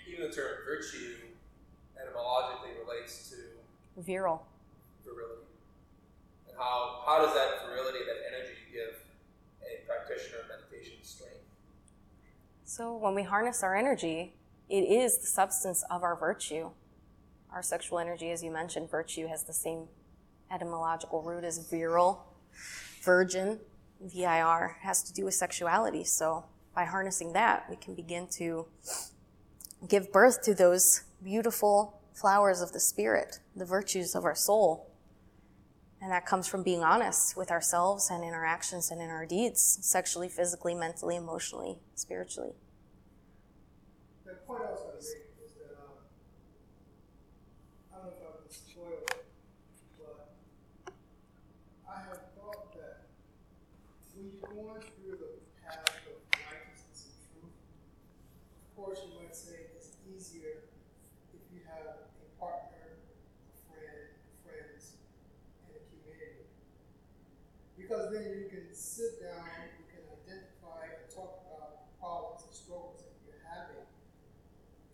[0.09, 1.15] even the term virtue
[2.01, 3.37] etymologically relates to
[4.03, 4.47] virile
[6.59, 9.03] how, how does that virility, that energy give
[9.63, 11.45] a practitioner of meditation strength?
[12.65, 14.35] So when we harness our energy,
[14.69, 16.71] it is the substance of our virtue.
[17.53, 19.89] Our sexual energy, as you mentioned, virtue has the same
[20.51, 22.27] etymological root as virile,
[23.03, 23.61] virgin,
[24.01, 26.05] VIR, has to do with sexuality.
[26.05, 26.45] So
[26.75, 28.67] by harnessing that, we can begin to
[29.89, 34.91] give birth to those beautiful flowers of the spirit, the virtues of our soul.
[36.01, 39.25] And that comes from being honest with ourselves and in our actions and in our
[39.25, 42.53] deeds, sexually, physically, mentally, emotionally, spiritually.
[44.25, 45.97] The point I was going to make is that um,
[47.93, 49.25] I don't know if I'm going to spoil it,
[49.97, 50.93] but
[51.89, 53.09] I have thought that
[54.15, 55.33] when you're going through the
[55.65, 60.69] path of righteousness and truth, of course you might say it's easier
[61.33, 62.77] if you have a partner
[67.87, 69.47] because then you can sit down,
[69.79, 73.87] you can identify and talk about problems and struggles that you're having.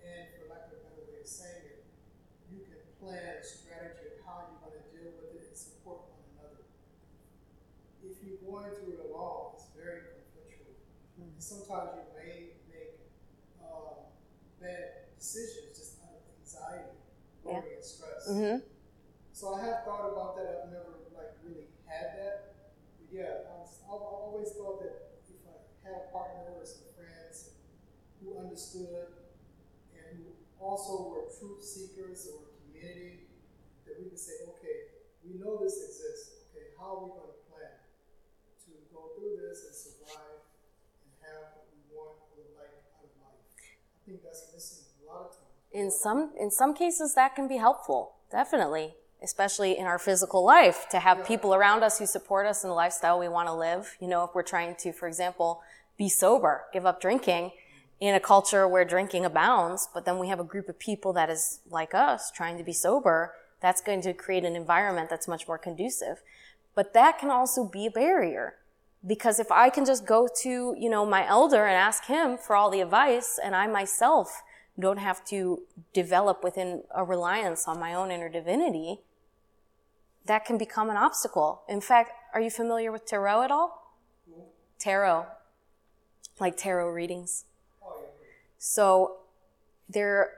[0.04, 1.88] And for lack of a better way of saying it,
[2.52, 6.04] you can plan a strategy of how you're going to deal with it and support
[6.12, 6.68] one another.
[8.04, 10.76] If you're going through it alone, it's very conflictual.
[11.72, 13.00] You may make
[13.64, 14.04] uh,
[14.60, 17.00] bad decisions just out of anxiety,
[17.42, 17.76] worry, yeah.
[17.76, 18.28] and stress.
[18.28, 18.58] Mm-hmm.
[19.32, 20.68] So I have thought about that.
[20.68, 22.36] I've never like really had that
[23.00, 26.92] But yeah, I was, I've always thought that if I had a partner or some
[26.92, 27.56] friends
[28.20, 29.32] who understood
[29.96, 33.32] and who also were truth seekers or community,
[33.88, 34.92] that we could say, okay,
[35.24, 36.52] we know this exists.
[36.52, 37.80] Okay, how are we going to plan
[38.68, 40.44] to go through this and survive
[41.00, 43.42] and have what we want or like out of life?
[43.42, 45.40] I think that's missing a lot of times.
[45.72, 48.14] In some in some cases, that can be helpful.
[48.30, 52.68] Definitely especially in our physical life, to have people around us who support us in
[52.68, 53.96] the lifestyle we want to live.
[54.00, 55.62] You know, if we're trying to, for example,
[55.96, 57.52] be sober, give up drinking
[58.00, 61.30] in a culture where drinking abounds, but then we have a group of people that
[61.30, 65.46] is like us trying to be sober, that's going to create an environment that's much
[65.46, 66.20] more conducive.
[66.74, 68.56] But that can also be a barrier.
[69.04, 72.54] Because if I can just go to, you know, my elder and ask him for
[72.54, 74.42] all the advice and I myself
[74.78, 79.00] don't have to develop within a reliance on my own inner divinity,
[80.26, 81.62] that can become an obstacle.
[81.68, 83.96] In fact, are you familiar with tarot at all?
[84.78, 85.26] Tarot,
[86.40, 87.44] like tarot readings.
[88.58, 89.16] So
[89.88, 90.30] there,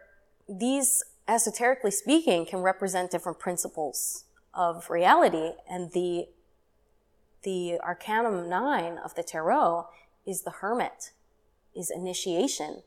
[0.49, 6.27] these esoterically speaking can represent different principles of reality and the
[7.45, 9.87] the arcanum 9 of the tarot
[10.27, 11.13] is the hermit
[11.75, 12.83] is initiation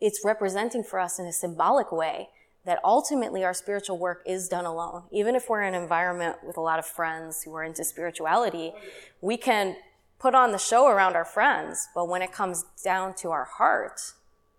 [0.00, 2.28] it's representing for us in a symbolic way
[2.64, 5.04] that ultimately our spiritual work is done alone.
[5.10, 8.72] Even if we're in an environment with a lot of friends who are into spirituality,
[9.20, 9.76] we can
[10.18, 14.00] put on the show around our friends, but when it comes down to our heart,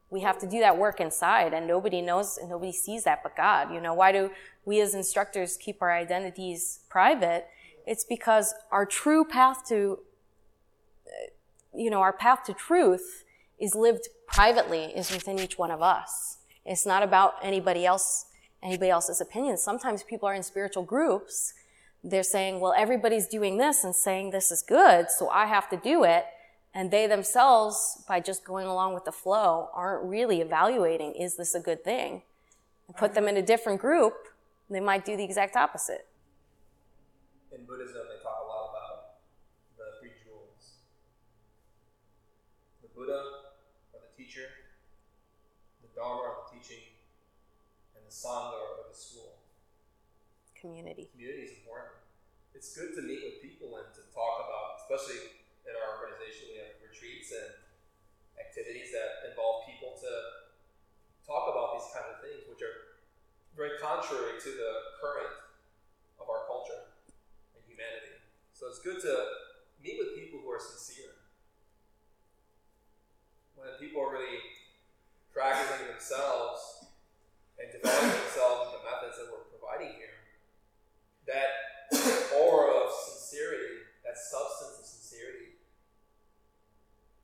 [0.09, 3.37] we have to do that work inside and nobody knows and nobody sees that but
[3.37, 3.71] God.
[3.71, 4.31] You know, why do
[4.65, 7.47] we as instructors keep our identities private?
[7.85, 9.99] It's because our true path to,
[11.73, 13.23] you know, our path to truth
[13.59, 16.37] is lived privately, is within each one of us.
[16.65, 18.27] It's not about anybody else,
[18.61, 19.57] anybody else's opinion.
[19.57, 21.53] Sometimes people are in spiritual groups
[22.03, 25.77] they're saying, well, everybody's doing this and saying this is good, so I have to
[25.77, 26.25] do it.
[26.73, 31.53] And they themselves, by just going along with the flow, aren't really evaluating, is this
[31.53, 32.23] a good thing?
[32.97, 34.13] Put them in a different group,
[34.69, 36.07] they might do the exact opposite.
[37.51, 39.19] In Buddhism, they talk a lot about
[39.75, 40.79] the three jewels
[42.81, 43.51] the Buddha,
[43.93, 44.47] or the teacher,
[45.85, 46.81] the Dharma, or the teaching,
[47.93, 49.37] and the Sangha, or the school.
[50.57, 51.09] Community.
[51.13, 52.01] Community is important.
[52.55, 56.57] It's good to meet with people and to talk about, especially in our organization, we
[56.61, 57.53] have retreats and
[58.37, 60.11] activities that involve people to
[61.25, 62.97] talk about these kind of things, which are
[63.55, 65.33] very contrary to the current
[66.19, 66.91] of our culture
[67.55, 68.19] and humanity.
[68.61, 69.25] So it's good to
[69.81, 71.17] meet with people who are sincere.
[73.55, 74.37] When people are really
[75.33, 76.85] practicing themselves
[77.57, 80.13] and developing themselves in the methods that we're providing here,
[81.25, 81.89] that
[82.37, 85.57] aura of sincerity, that substance of sincerity,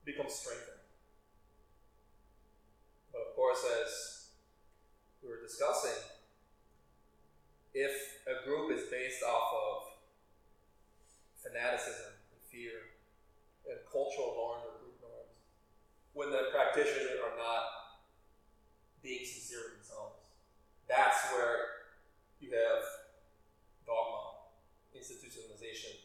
[0.06, 0.82] becomes strengthened.
[3.14, 4.34] But of course, as
[5.22, 6.02] we were discussing,
[7.76, 9.87] if a group is based off of
[11.48, 12.92] fanaticism and fear
[13.72, 15.32] and cultural norms or group norms,
[16.12, 17.64] when the practitioners are not
[19.02, 20.28] being sincere themselves,
[20.88, 21.88] that's where
[22.40, 22.84] you have
[23.88, 24.52] dogma,
[24.92, 25.96] institutionalization,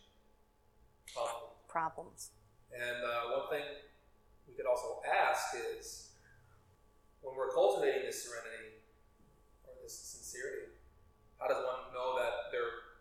[1.68, 2.30] problems.
[2.68, 3.64] And uh, one thing
[4.46, 6.12] we could also ask is
[7.22, 8.76] when we're cultivating this serenity
[9.64, 10.76] or this sincerity,
[11.40, 12.92] how does one know that their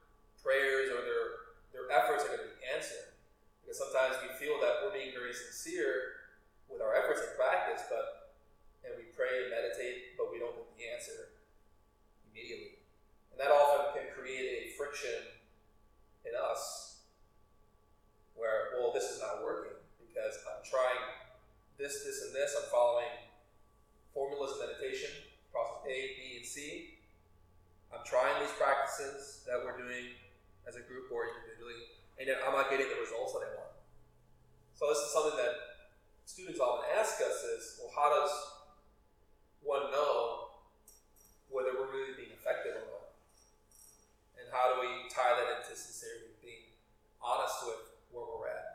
[0.42, 1.41] prayers or their
[1.72, 3.16] their efforts are going to be answered?
[3.64, 6.28] Because sometimes we feel that we're being very sincere
[6.68, 8.22] with our efforts and practice, but
[8.84, 11.38] and we pray and meditate, but we don't get the answer
[12.26, 12.82] immediately.
[13.30, 15.38] And that often can create a friction
[16.26, 17.06] in us
[18.34, 21.02] where, well, this is not working because I'm trying
[21.78, 22.58] this, this, and this.
[22.58, 23.30] I'm following
[24.14, 25.10] formulas of meditation,
[25.52, 26.98] process A, B, and C.
[27.94, 30.18] I'm trying these practices that we're doing
[30.68, 33.74] as a group or individually, and yet I'm not getting the results that I want.
[34.78, 35.56] So this is something that
[36.26, 38.34] students often ask us is, well, how does
[39.62, 40.58] one know
[41.50, 43.14] whether we're really being effective or not?
[44.40, 46.74] And how do we tie that into sincerity, being
[47.22, 48.72] honest with where we're at?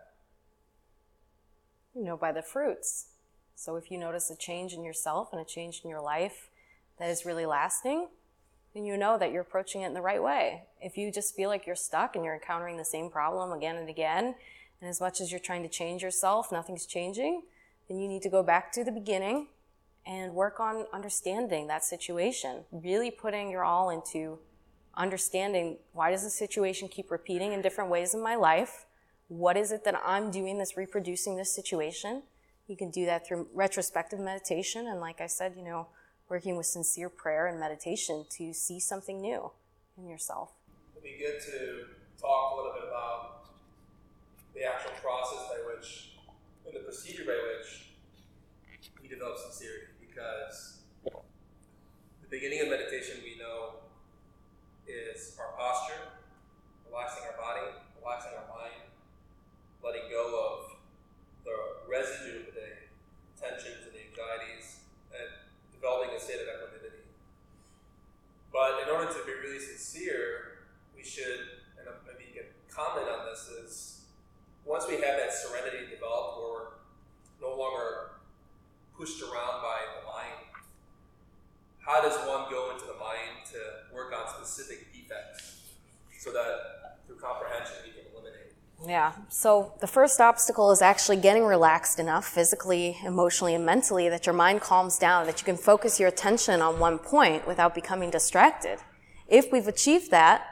[1.96, 3.06] you know, by the fruits.
[3.54, 6.50] So if you notice a change in yourself and a change in your life
[6.98, 8.08] that is really lasting,
[8.76, 10.64] then you know that you're approaching it in the right way.
[10.82, 13.88] If you just feel like you're stuck and you're encountering the same problem again and
[13.88, 14.34] again,
[14.82, 17.44] and as much as you're trying to change yourself, nothing's changing,
[17.88, 19.46] then you need to go back to the beginning
[20.06, 22.64] and work on understanding that situation.
[22.70, 24.40] Really putting your all into
[24.94, 28.84] understanding why does the situation keep repeating in different ways in my life?
[29.28, 32.24] What is it that I'm doing that's reproducing this situation?
[32.66, 34.86] You can do that through retrospective meditation.
[34.86, 35.86] And like I said, you know,
[36.28, 39.50] working with sincere prayer and meditation to see something new
[39.96, 40.52] in yourself.
[40.94, 41.86] It'd be good to
[42.20, 43.46] talk a little bit about
[44.54, 46.12] the actual process by which,
[46.66, 47.86] and the procedure by which
[49.02, 49.92] we develop sincerity.
[50.00, 53.84] Because the beginning of meditation, we know,
[54.88, 56.22] is our posture,
[56.88, 58.86] relaxing our body, relaxing our mind
[59.86, 60.74] letting go of
[61.44, 61.54] the
[61.88, 62.90] residue of the
[63.38, 64.75] tensions and the anxieties,
[65.86, 67.06] developing a state of equanimity.
[68.50, 70.66] But in order to be really sincere,
[70.96, 74.02] we should, and maybe you can comment on this, is
[74.64, 76.74] once we have that serenity developed, we're
[77.38, 78.18] no longer
[78.98, 80.50] pushed around by the mind.
[81.78, 85.70] How does one go into the mind to work on specific defects
[86.18, 88.10] so that through comprehension we can
[88.84, 89.12] yeah.
[89.28, 94.34] So the first obstacle is actually getting relaxed enough physically, emotionally, and mentally that your
[94.34, 98.78] mind calms down, that you can focus your attention on one point without becoming distracted.
[99.28, 100.46] If we've achieved that,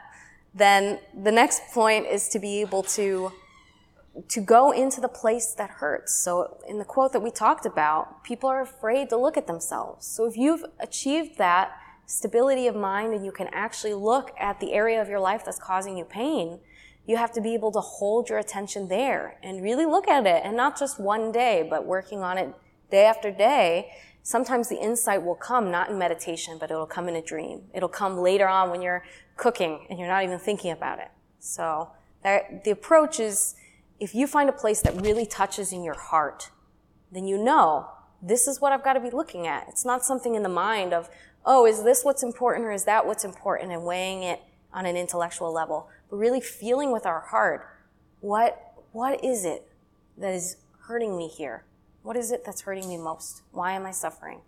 [0.53, 3.31] then the next point is to be able to
[4.29, 6.23] to go into the place that hurts.
[6.23, 10.07] So in the quote that we talked about, people are afraid to look at themselves.
[10.07, 11.73] So if you've achieved that
[12.05, 15.59] stability of mind and you can actually look at the area of your life that's
[15.59, 16.59] causing you pain,
[17.07, 20.41] you have to be able to hold your attention there and really look at it
[20.43, 22.53] and not just one day, but working on it
[22.89, 23.91] day after day.
[24.23, 27.61] Sometimes the insight will come not in meditation, but it'll come in a dream.
[27.75, 29.03] It'll come later on when you're
[29.37, 31.09] cooking and you're not even thinking about it.
[31.39, 31.91] So
[32.23, 33.55] that, the approach is
[33.99, 36.49] if you find a place that really touches in your heart,
[37.11, 37.87] then you know
[38.21, 39.67] this is what I've got to be looking at.
[39.69, 41.09] It's not something in the mind of,
[41.45, 44.41] oh, is this what's important or is that what's important and weighing it
[44.73, 45.87] on an intellectual level.
[46.09, 47.67] But really feeling with our heart
[48.25, 49.67] what, what is it
[50.17, 51.63] that is hurting me here?
[52.01, 53.43] What is it that's hurting me most?
[53.51, 54.41] Why am I suffering?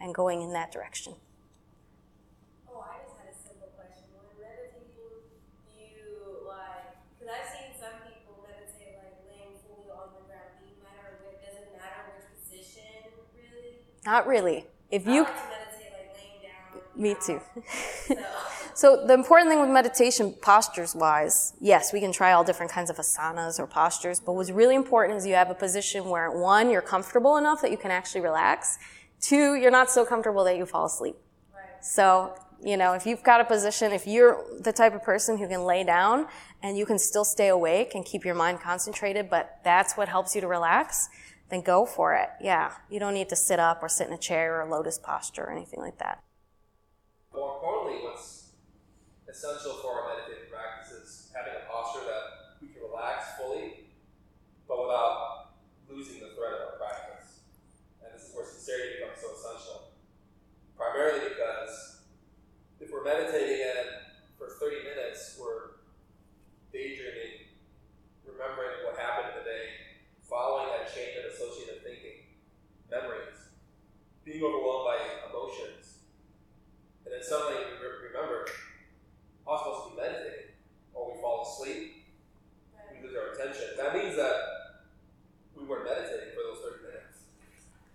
[0.00, 1.14] And going in that direction.
[2.66, 4.08] Oh, I just had a simple question.
[4.16, 10.08] When meditating, do you like, because I've seen some people meditate like laying fully on
[10.16, 10.56] the ground.
[10.64, 13.84] You matter, does it matter which position, really?
[14.06, 14.64] Not really.
[14.90, 15.24] If you.
[15.24, 16.80] I like to meditate like laying down.
[16.96, 17.40] Me too.
[18.08, 18.16] So.
[18.78, 22.90] So the important thing with meditation, postures wise, yes, we can try all different kinds
[22.90, 26.70] of asanas or postures, but what's really important is you have a position where one,
[26.70, 28.78] you're comfortable enough that you can actually relax.
[29.20, 31.16] Two, you're not so comfortable that you fall asleep.
[31.52, 31.84] Right.
[31.84, 35.48] So, you know, if you've got a position, if you're the type of person who
[35.48, 36.28] can lay down
[36.62, 40.36] and you can still stay awake and keep your mind concentrated, but that's what helps
[40.36, 41.08] you to relax,
[41.50, 42.28] then go for it.
[42.40, 42.70] Yeah.
[42.88, 45.46] You don't need to sit up or sit in a chair or a lotus posture
[45.46, 46.22] or anything like that.
[47.34, 48.37] More importantly, what's
[49.38, 53.86] essential for our meditative practices, having a posture that we can relax fully,
[54.66, 55.54] but without
[55.86, 57.46] losing the thread of our practice.
[58.02, 59.94] And this is where sincerity becomes so essential.
[60.74, 62.02] Primarily because
[62.82, 65.78] if we're meditating and for 30 minutes we're
[66.74, 67.54] daydreaming,
[68.26, 69.94] remembering what happened in the day,
[70.26, 72.26] following that chain of associative thinking,
[72.90, 73.38] memories,
[74.26, 74.98] being overwhelmed by
[75.30, 76.02] emotions,
[77.06, 78.50] and then suddenly we remember
[79.48, 80.52] are supposed to be meditating,
[80.92, 82.04] or we fall asleep,
[82.92, 83.80] we lose our attention.
[83.80, 84.36] That means that
[85.56, 87.24] we weren't meditating for those 30 minutes.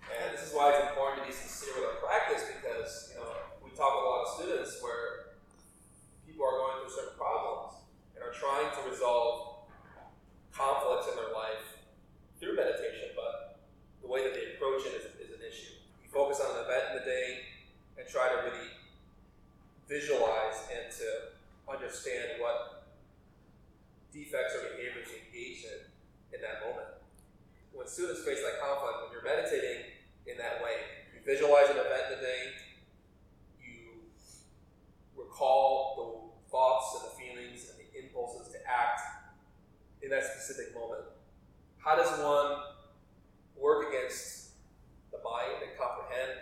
[0.09, 3.29] And this is why it's important to be sincere with our practice because, you know,
[3.61, 5.37] we talk with a lot of students where
[6.25, 7.85] people are going through certain problems
[8.17, 9.69] and are trying to resolve
[10.49, 11.85] conflicts in their life
[12.41, 13.61] through meditation, but
[14.01, 15.77] the way that they approach it is, is an issue.
[16.01, 17.27] We focus on an event in the day
[18.01, 18.73] and try to really
[19.85, 21.33] visualize and to
[21.67, 22.85] understand what
[24.11, 25.79] defects or behaviors you engage in
[26.35, 26.99] in that moment.
[27.71, 29.97] When students face that conflict, when you're meditating
[30.27, 32.41] in that way, you visualize an event in the day,
[33.63, 33.79] you
[35.17, 39.01] recall the thoughts and the feelings and the impulses to act
[40.03, 41.01] in that specific moment.
[41.79, 42.77] How does one
[43.57, 44.53] work against
[45.11, 46.37] the mind and comprehend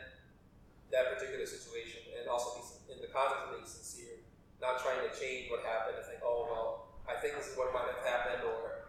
[0.92, 4.22] that particular situation and also be in the context of being sincere
[4.62, 7.74] not trying to change what happened and think, oh, well, I think this is what
[7.74, 8.86] might have happened, or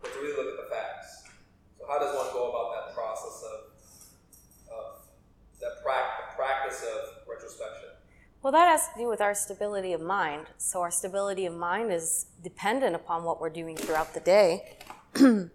[0.00, 1.26] but to really look at the facts.
[1.76, 3.58] So, how does one go about that process of,
[4.70, 4.86] of
[5.60, 7.98] that pra- practice of retrospection?
[8.40, 10.46] Well, that has to do with our stability of mind.
[10.58, 14.78] So, our stability of mind is dependent upon what we're doing throughout the day.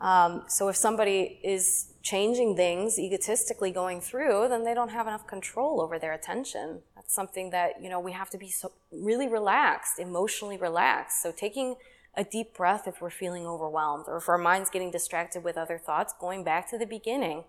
[0.00, 5.26] um, so, if somebody is changing things egotistically going through, then they don't have enough
[5.26, 6.82] control over their attention.
[6.94, 11.20] That's something that, you know, we have to be so really relaxed, emotionally relaxed.
[11.20, 11.74] So taking
[12.14, 15.78] a deep breath if we're feeling overwhelmed or if our mind's getting distracted with other
[15.78, 17.42] thoughts, going back to the beginning,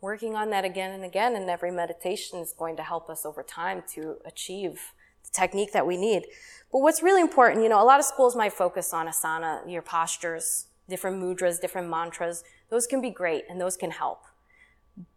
[0.00, 3.42] working on that again and again in every meditation is going to help us over
[3.42, 4.92] time to achieve
[5.24, 6.26] the technique that we need.
[6.70, 9.82] But what's really important, you know, a lot of schools might focus on asana, your
[9.82, 12.44] postures, different mudras, different mantras.
[12.70, 14.22] Those can be great and those can help.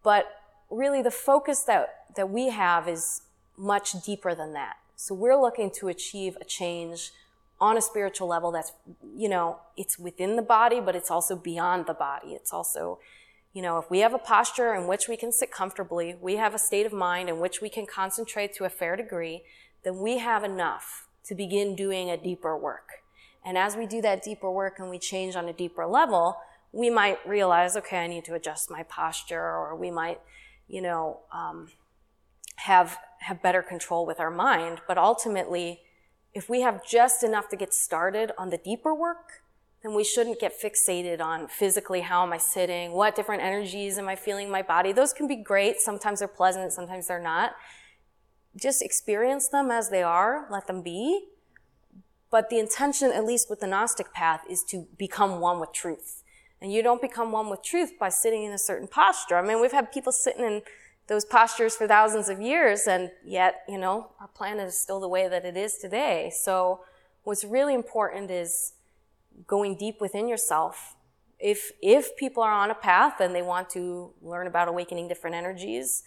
[0.04, 0.26] But
[0.70, 3.22] really the focus that, that we have is
[3.58, 4.78] much deeper than that.
[4.96, 7.12] So we're looking to achieve a change
[7.60, 8.72] on a spiritual level that's,
[9.16, 12.30] you know, it's within the body, but it's also beyond the body.
[12.30, 13.00] It's also,
[13.54, 16.54] you know, if we have a posture in which we can sit comfortably, we have
[16.54, 19.44] a state of mind in which we can concentrate to a fair degree,
[19.84, 23.02] then we have enough to begin doing a deeper work.
[23.44, 26.38] And as we do that deeper work and we change on a deeper level,
[26.72, 30.22] we might realize, okay, I need to adjust my posture, or we might,
[30.68, 31.70] you know, um,
[32.58, 34.82] have have better control with our mind.
[34.88, 35.82] But ultimately,
[36.34, 39.41] if we have just enough to get started on the deeper work,
[39.84, 44.08] then we shouldn't get fixated on physically how am I sitting, what different energies am
[44.08, 44.92] I feeling in my body.
[44.92, 45.80] Those can be great.
[45.80, 47.54] Sometimes they're pleasant, sometimes they're not.
[48.56, 51.28] Just experience them as they are, let them be.
[52.30, 56.24] But the intention, at least with the Gnostic path, is to become one with truth.
[56.62, 59.36] And you don't become one with truth by sitting in a certain posture.
[59.36, 60.62] I mean, we've had people sitting in
[61.08, 65.10] those postures for thousands of years, and yet, you know, our planet is still the
[65.10, 66.32] way that it is today.
[66.34, 66.82] So,
[67.24, 68.74] what's really important is
[69.48, 70.96] going deep within yourself.
[71.40, 75.36] If, if people are on a path and they want to learn about awakening different
[75.36, 76.04] energies,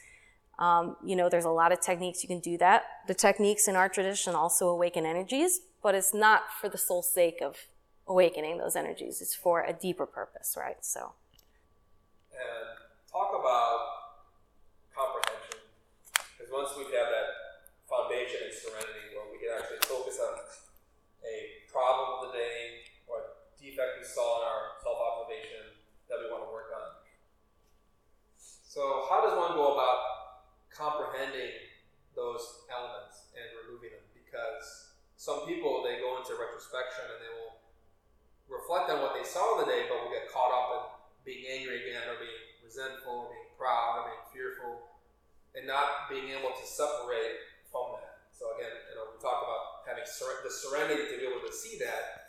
[0.58, 2.84] um, you know, there's a lot of techniques you can do that.
[3.08, 7.40] The techniques in our tradition also awaken energies, but it's not for the sole sake
[7.42, 7.56] of
[8.06, 9.20] awakening those energies.
[9.20, 10.76] It's for a deeper purpose, right?
[10.84, 11.14] So.
[12.30, 12.78] And
[13.10, 13.80] talk about
[14.94, 15.58] comprehension,
[16.38, 17.28] because once we have that
[17.90, 20.38] foundation and serenity, where we can actually focus on
[23.74, 25.74] defect we saw in our self observation
[26.06, 26.94] that we want to work on.
[28.38, 31.58] So, how does one go about comprehending
[32.14, 34.06] those elements and removing them?
[34.14, 37.58] Because some people, they go into retrospection and they will
[38.46, 40.82] reflect on what they saw the day, but will get caught up in
[41.26, 44.86] being angry again or being resentful or being proud or being fearful
[45.58, 48.22] and not being able to separate from that.
[48.30, 51.54] So, again, you know, we talk about having sur- the serenity to be able to
[51.54, 52.23] see that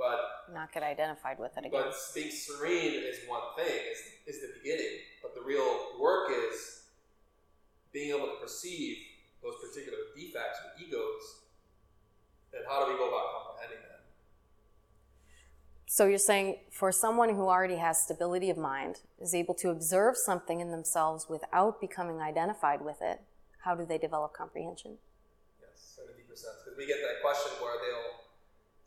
[0.00, 1.82] but not get identified with it again.
[1.84, 4.96] But being serene is one thing, is, is the beginning.
[5.20, 6.84] But the real work is
[7.92, 8.96] being able to perceive
[9.42, 11.44] those particular defects or egos,
[12.54, 14.00] and how do we go about comprehending them?
[15.86, 20.16] So you're saying for someone who already has stability of mind, is able to observe
[20.16, 23.20] something in themselves without becoming identified with it,
[23.64, 24.96] how do they develop comprehension?
[25.60, 26.56] Yes, in a deeper sense.
[26.64, 28.09] Because we get that question where they'll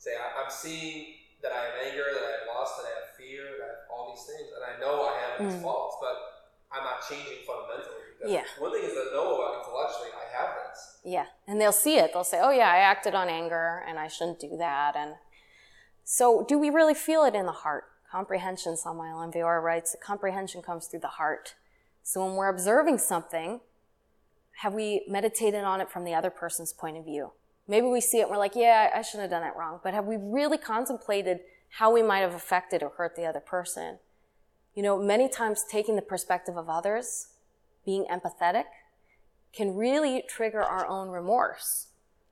[0.04, 3.44] say, I'm seeing that I have anger, that I have loss, that I have fear,
[3.60, 5.64] that I have all these things, and I know I have these mm.
[5.64, 8.04] faults, but I'm not changing fundamentally.
[8.28, 8.44] Yeah.
[8.60, 11.00] One thing is to know about intellectually, I have this.
[11.04, 12.12] Yeah, and they'll see it.
[12.14, 15.16] They'll say, "Oh yeah, I acted on anger, and I shouldn't do that." And
[16.06, 17.84] so, do we really feel it in the heart?
[18.10, 21.56] Comprehension, Aun Weor writes, comprehension comes through the heart.
[22.04, 23.62] So when we're observing something,
[24.58, 27.32] have we meditated on it from the other person's point of view?
[27.68, 29.80] Maybe we see it and we're like, yeah, I shouldn't have done that wrong.
[29.84, 31.40] But have we really contemplated
[31.70, 34.00] how we might have affected or hurt the other person?
[34.76, 37.28] You know, many times taking the perspective of others,
[37.86, 38.66] being empathetic,
[39.54, 41.88] can really trigger our own remorse.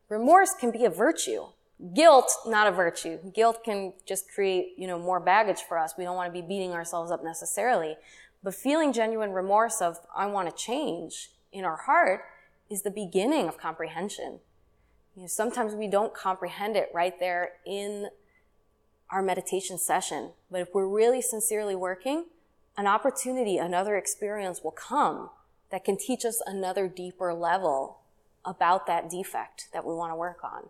[0.09, 1.45] Remorse can be a virtue.
[1.93, 3.19] Guilt, not a virtue.
[3.33, 5.93] Guilt can just create, you know, more baggage for us.
[5.97, 7.95] We don't want to be beating ourselves up necessarily.
[8.43, 12.25] But feeling genuine remorse of, I want to change in our heart
[12.69, 14.39] is the beginning of comprehension.
[15.15, 18.09] You know, sometimes we don't comprehend it right there in
[19.09, 20.31] our meditation session.
[20.49, 22.25] But if we're really sincerely working,
[22.77, 25.29] an opportunity, another experience will come
[25.69, 27.99] that can teach us another deeper level
[28.45, 30.67] about that defect that we want to work on.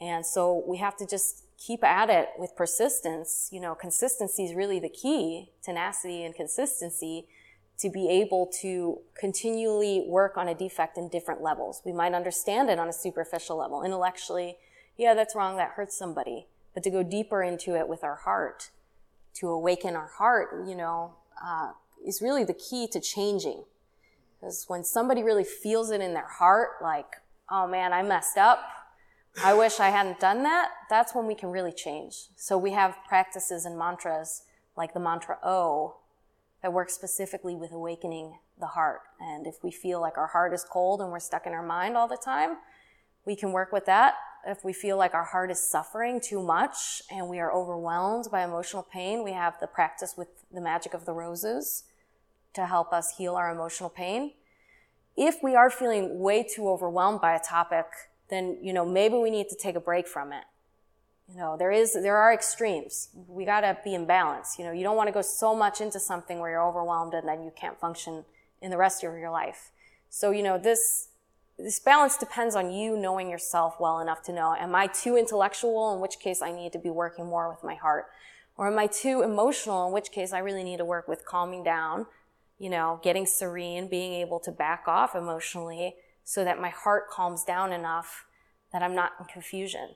[0.00, 3.48] And so we have to just keep at it with persistence.
[3.52, 7.26] You know, consistency is really the key, tenacity and consistency
[7.80, 11.80] to be able to continually work on a defect in different levels.
[11.84, 13.82] We might understand it on a superficial level.
[13.82, 14.56] Intellectually,
[14.98, 16.46] yeah, that's wrong, that hurts somebody.
[16.74, 18.70] But to go deeper into it with our heart,
[19.34, 21.72] to awaken our heart, you know, uh,
[22.06, 23.64] is really the key to changing.
[24.38, 27.16] Because when somebody really feels it in their heart, like,
[27.50, 28.60] oh man, I messed up.
[29.42, 30.70] I wish I hadn't done that.
[30.90, 32.28] That's when we can really change.
[32.36, 34.42] So we have practices and mantras
[34.76, 35.96] like the mantra O,
[36.62, 39.00] that works specifically with awakening the heart.
[39.18, 41.96] And if we feel like our heart is cold and we're stuck in our mind
[41.96, 42.56] all the time,
[43.24, 44.14] we can work with that.
[44.46, 48.44] If we feel like our heart is suffering too much and we are overwhelmed by
[48.44, 51.84] emotional pain, we have the practice with the magic of the roses
[52.54, 54.32] to help us heal our emotional pain.
[55.16, 57.86] If we are feeling way too overwhelmed by a topic,
[58.30, 60.44] then, you know, maybe we need to take a break from it
[61.30, 63.08] you know, there is, there are extremes.
[63.28, 64.56] We gotta be in balance.
[64.58, 67.28] You know, you don't want to go so much into something where you're overwhelmed and
[67.28, 68.24] then you can't function
[68.60, 69.70] in the rest of your life.
[70.08, 71.08] So, you know, this,
[71.56, 75.94] this balance depends on you knowing yourself well enough to know, am I too intellectual,
[75.94, 78.06] in which case I need to be working more with my heart?
[78.56, 81.62] Or am I too emotional, in which case I really need to work with calming
[81.62, 82.06] down,
[82.58, 87.44] you know, getting serene, being able to back off emotionally so that my heart calms
[87.44, 88.26] down enough
[88.72, 89.90] that I'm not in confusion.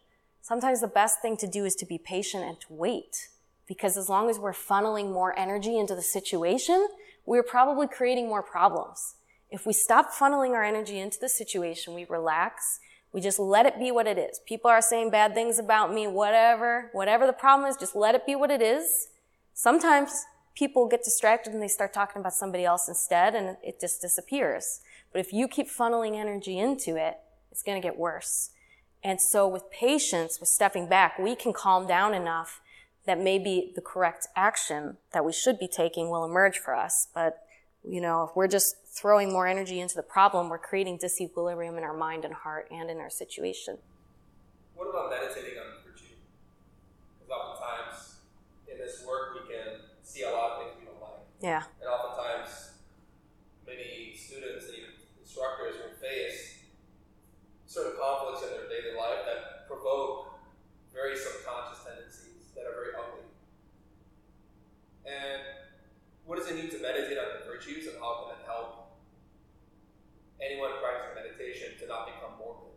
[0.45, 3.29] Sometimes the best thing to do is to be patient and to wait.
[3.67, 6.87] Because as long as we're funneling more energy into the situation,
[7.25, 9.15] we're probably creating more problems.
[9.51, 12.79] If we stop funneling our energy into the situation, we relax,
[13.11, 14.39] we just let it be what it is.
[14.45, 18.27] People are saying bad things about me, whatever, whatever the problem is, just let it
[18.27, 19.09] be what it is.
[19.55, 24.03] Sometimes people get distracted and they start talking about somebody else instead and it just
[24.03, 24.83] disappears.
[25.11, 27.17] But if you keep funneling energy into it,
[27.51, 28.51] it's going to get worse.
[29.05, 32.63] And so with patience, with stepping back, we can calm down enough
[33.05, 37.09] that maybe the correct action that we should be taking will emerge for us.
[37.15, 37.41] But,
[37.87, 41.85] you know, if we're just throwing more energy into the problem, we're creating disequilibrium in
[41.85, 43.77] our mind and heart and in our situation.
[44.75, 46.17] What about meditating on virtue?
[47.19, 48.17] Because oftentimes
[48.73, 51.21] in this work we can see a lot of things we don't like.
[51.43, 51.63] Yeah.
[51.81, 52.71] And oftentimes
[53.67, 54.91] many students and even
[55.21, 56.44] instructors will face
[57.75, 60.39] certain conflicts in their daily life that provoke
[60.95, 63.27] very subconscious tendencies that are very ugly.
[65.03, 65.43] And
[66.25, 68.95] what does it mean to meditate on the virtues and how can it help
[70.41, 72.71] anyone practicing meditation to not become morbid?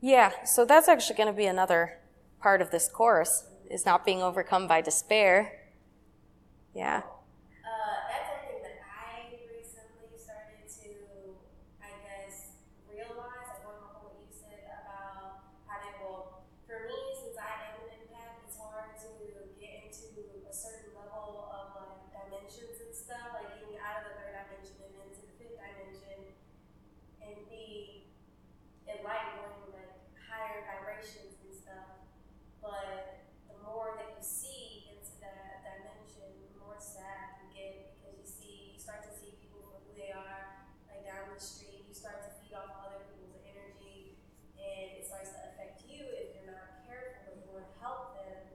[0.00, 1.98] Yeah, so that's actually going to be another
[2.40, 5.58] part of this course is not being overcome by despair.
[6.72, 7.02] Yeah.
[23.04, 26.34] stuff, like getting out of the third dimension and into the fifth dimension,
[27.20, 28.08] and be
[28.88, 32.00] enlightened, going like higher vibrations and stuff.
[32.64, 38.16] But the more that you see into that dimension, the more sad you get because
[38.16, 41.84] you see, you start to see people for who they are, like down the street.
[41.84, 44.16] You start to feed off other people's energy,
[44.56, 48.16] and it starts to affect you if you're not careful, if you want to help
[48.16, 48.48] them.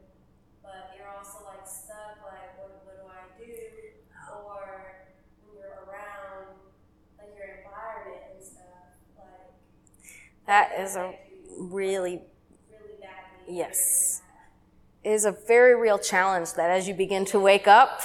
[0.65, 3.89] But you're also like stuck, like what, what do I do?
[4.29, 5.09] Or
[5.41, 6.53] when you're around,
[7.17, 9.57] like your environment and stuff, like
[10.49, 11.13] That is a
[11.59, 12.23] really.
[13.47, 14.23] Yes.
[15.03, 18.01] is a very real challenge that as you begin to wake up,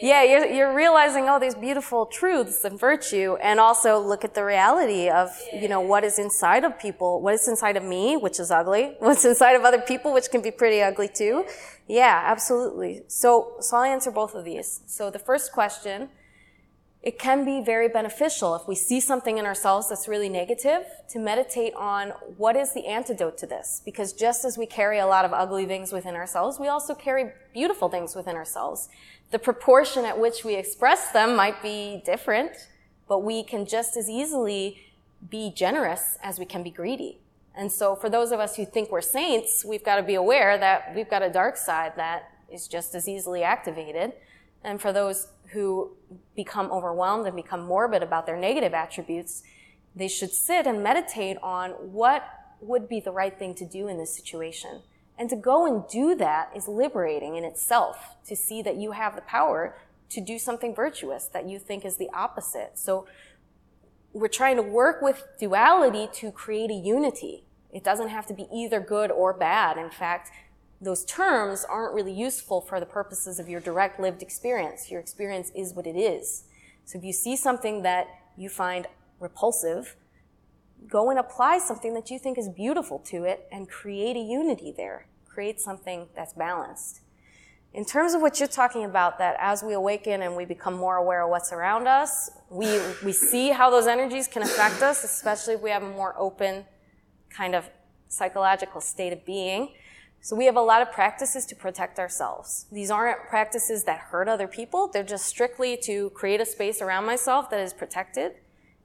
[0.00, 4.42] yeah, you're, you're realizing all these beautiful truths and virtue, and also look at the
[4.42, 8.40] reality of, you know, what is inside of people, what is inside of me, which
[8.40, 11.44] is ugly, what's inside of other people, which can be pretty ugly too.
[11.88, 13.02] Yeah, absolutely.
[13.06, 14.80] So, so I'll answer both of these.
[14.86, 16.08] So the first question,
[17.02, 21.18] it can be very beneficial if we see something in ourselves that's really negative to
[21.18, 23.82] meditate on what is the antidote to this.
[23.84, 27.32] Because just as we carry a lot of ugly things within ourselves, we also carry
[27.52, 28.88] beautiful things within ourselves.
[29.32, 32.52] The proportion at which we express them might be different,
[33.08, 34.78] but we can just as easily
[35.28, 37.18] be generous as we can be greedy.
[37.56, 40.56] And so for those of us who think we're saints, we've got to be aware
[40.56, 44.12] that we've got a dark side that is just as easily activated.
[44.62, 45.92] And for those who
[46.34, 49.42] become overwhelmed and become morbid about their negative attributes,
[49.94, 52.24] they should sit and meditate on what
[52.60, 54.82] would be the right thing to do in this situation.
[55.18, 59.14] And to go and do that is liberating in itself to see that you have
[59.14, 59.76] the power
[60.08, 62.72] to do something virtuous that you think is the opposite.
[62.78, 63.06] So
[64.12, 67.44] we're trying to work with duality to create a unity.
[67.72, 69.78] It doesn't have to be either good or bad.
[69.78, 70.30] In fact,
[70.82, 74.90] those terms aren't really useful for the purposes of your direct lived experience.
[74.90, 76.44] Your experience is what it is.
[76.84, 78.88] So if you see something that you find
[79.20, 79.94] repulsive,
[80.88, 84.74] go and apply something that you think is beautiful to it and create a unity
[84.76, 85.06] there.
[85.28, 87.00] Create something that's balanced.
[87.72, 90.96] In terms of what you're talking about, that as we awaken and we become more
[90.96, 95.54] aware of what's around us, we, we see how those energies can affect us, especially
[95.54, 96.64] if we have a more open
[97.30, 97.70] kind of
[98.08, 99.70] psychological state of being.
[100.24, 102.66] So we have a lot of practices to protect ourselves.
[102.70, 104.86] These aren't practices that hurt other people.
[104.86, 108.34] They're just strictly to create a space around myself that is protected,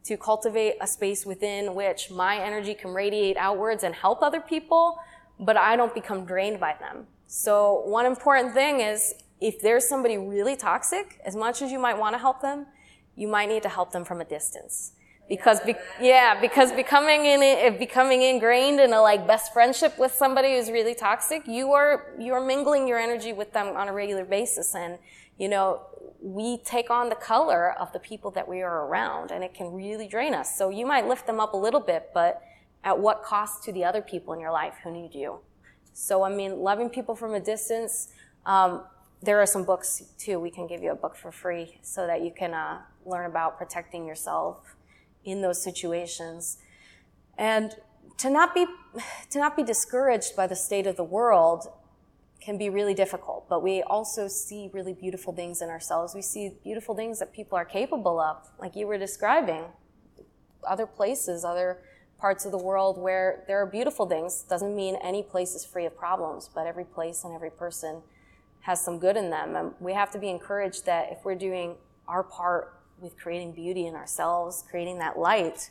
[0.05, 4.97] to cultivate a space within which my energy can radiate outwards and help other people,
[5.39, 7.05] but I don't become drained by them.
[7.27, 11.99] So one important thing is if there's somebody really toxic, as much as you might
[11.99, 12.65] want to help them,
[13.15, 14.93] you might need to help them from a distance.
[15.29, 20.13] Because, be, yeah, because becoming in it, becoming ingrained in a like best friendship with
[20.13, 23.93] somebody who's really toxic, you are, you are mingling your energy with them on a
[23.93, 24.73] regular basis.
[24.73, 24.97] And,
[25.37, 25.81] you know,
[26.21, 29.73] we take on the color of the people that we are around and it can
[29.73, 30.57] really drain us.
[30.57, 32.41] So you might lift them up a little bit, but
[32.83, 35.39] at what cost to the other people in your life who need you?
[35.93, 38.09] So, I mean, loving people from a distance,
[38.45, 38.83] um,
[39.21, 40.39] there are some books too.
[40.39, 43.57] We can give you a book for free so that you can uh, learn about
[43.57, 44.76] protecting yourself
[45.27, 46.57] in those situations.
[47.37, 47.75] And
[48.17, 48.65] to not be,
[49.29, 51.67] to not be discouraged by the state of the world
[52.41, 56.15] can be really difficult, but we also see really beautiful things in ourselves.
[56.15, 59.65] We see beautiful things that people are capable of, like you were describing.
[60.65, 61.79] Other places, other
[62.19, 64.43] parts of the world where there are beautiful things.
[64.43, 68.01] Doesn't mean any place is free of problems, but every place and every person
[68.61, 69.55] has some good in them.
[69.55, 71.75] And we have to be encouraged that if we're doing
[72.07, 75.69] our part with creating beauty in ourselves, creating that light,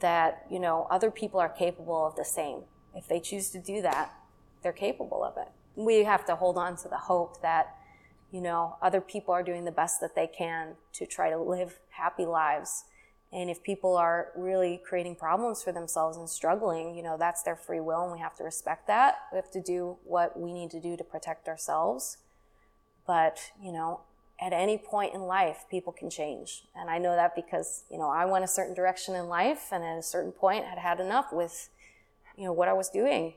[0.00, 2.60] that, you know, other people are capable of the same.
[2.94, 4.12] If they choose to do that,
[4.62, 5.48] they're capable of it.
[5.76, 7.76] We have to hold on to the hope that,
[8.32, 11.78] you know, other people are doing the best that they can to try to live
[11.90, 12.84] happy lives.
[13.32, 17.56] And if people are really creating problems for themselves and struggling, you know, that's their
[17.56, 19.16] free will and we have to respect that.
[19.32, 22.18] We have to do what we need to do to protect ourselves.
[23.06, 24.00] But, you know,
[24.40, 26.64] at any point in life, people can change.
[26.76, 29.82] And I know that because, you know, I went a certain direction in life and
[29.82, 31.68] at a certain point had had enough with,
[32.36, 33.34] you know, what I was doing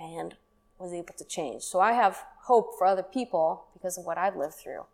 [0.00, 0.34] and
[0.78, 1.62] was able to change.
[1.62, 4.86] So I have hope for other people because of what I've lived through.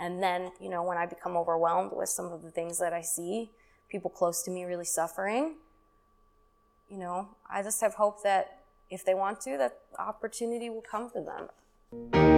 [0.00, 3.02] And then, you know, when I become overwhelmed with some of the things that I
[3.02, 3.50] see,
[3.88, 5.56] people close to me really suffering,
[6.90, 11.10] you know, I just have hope that if they want to, that opportunity will come
[11.10, 12.37] for them.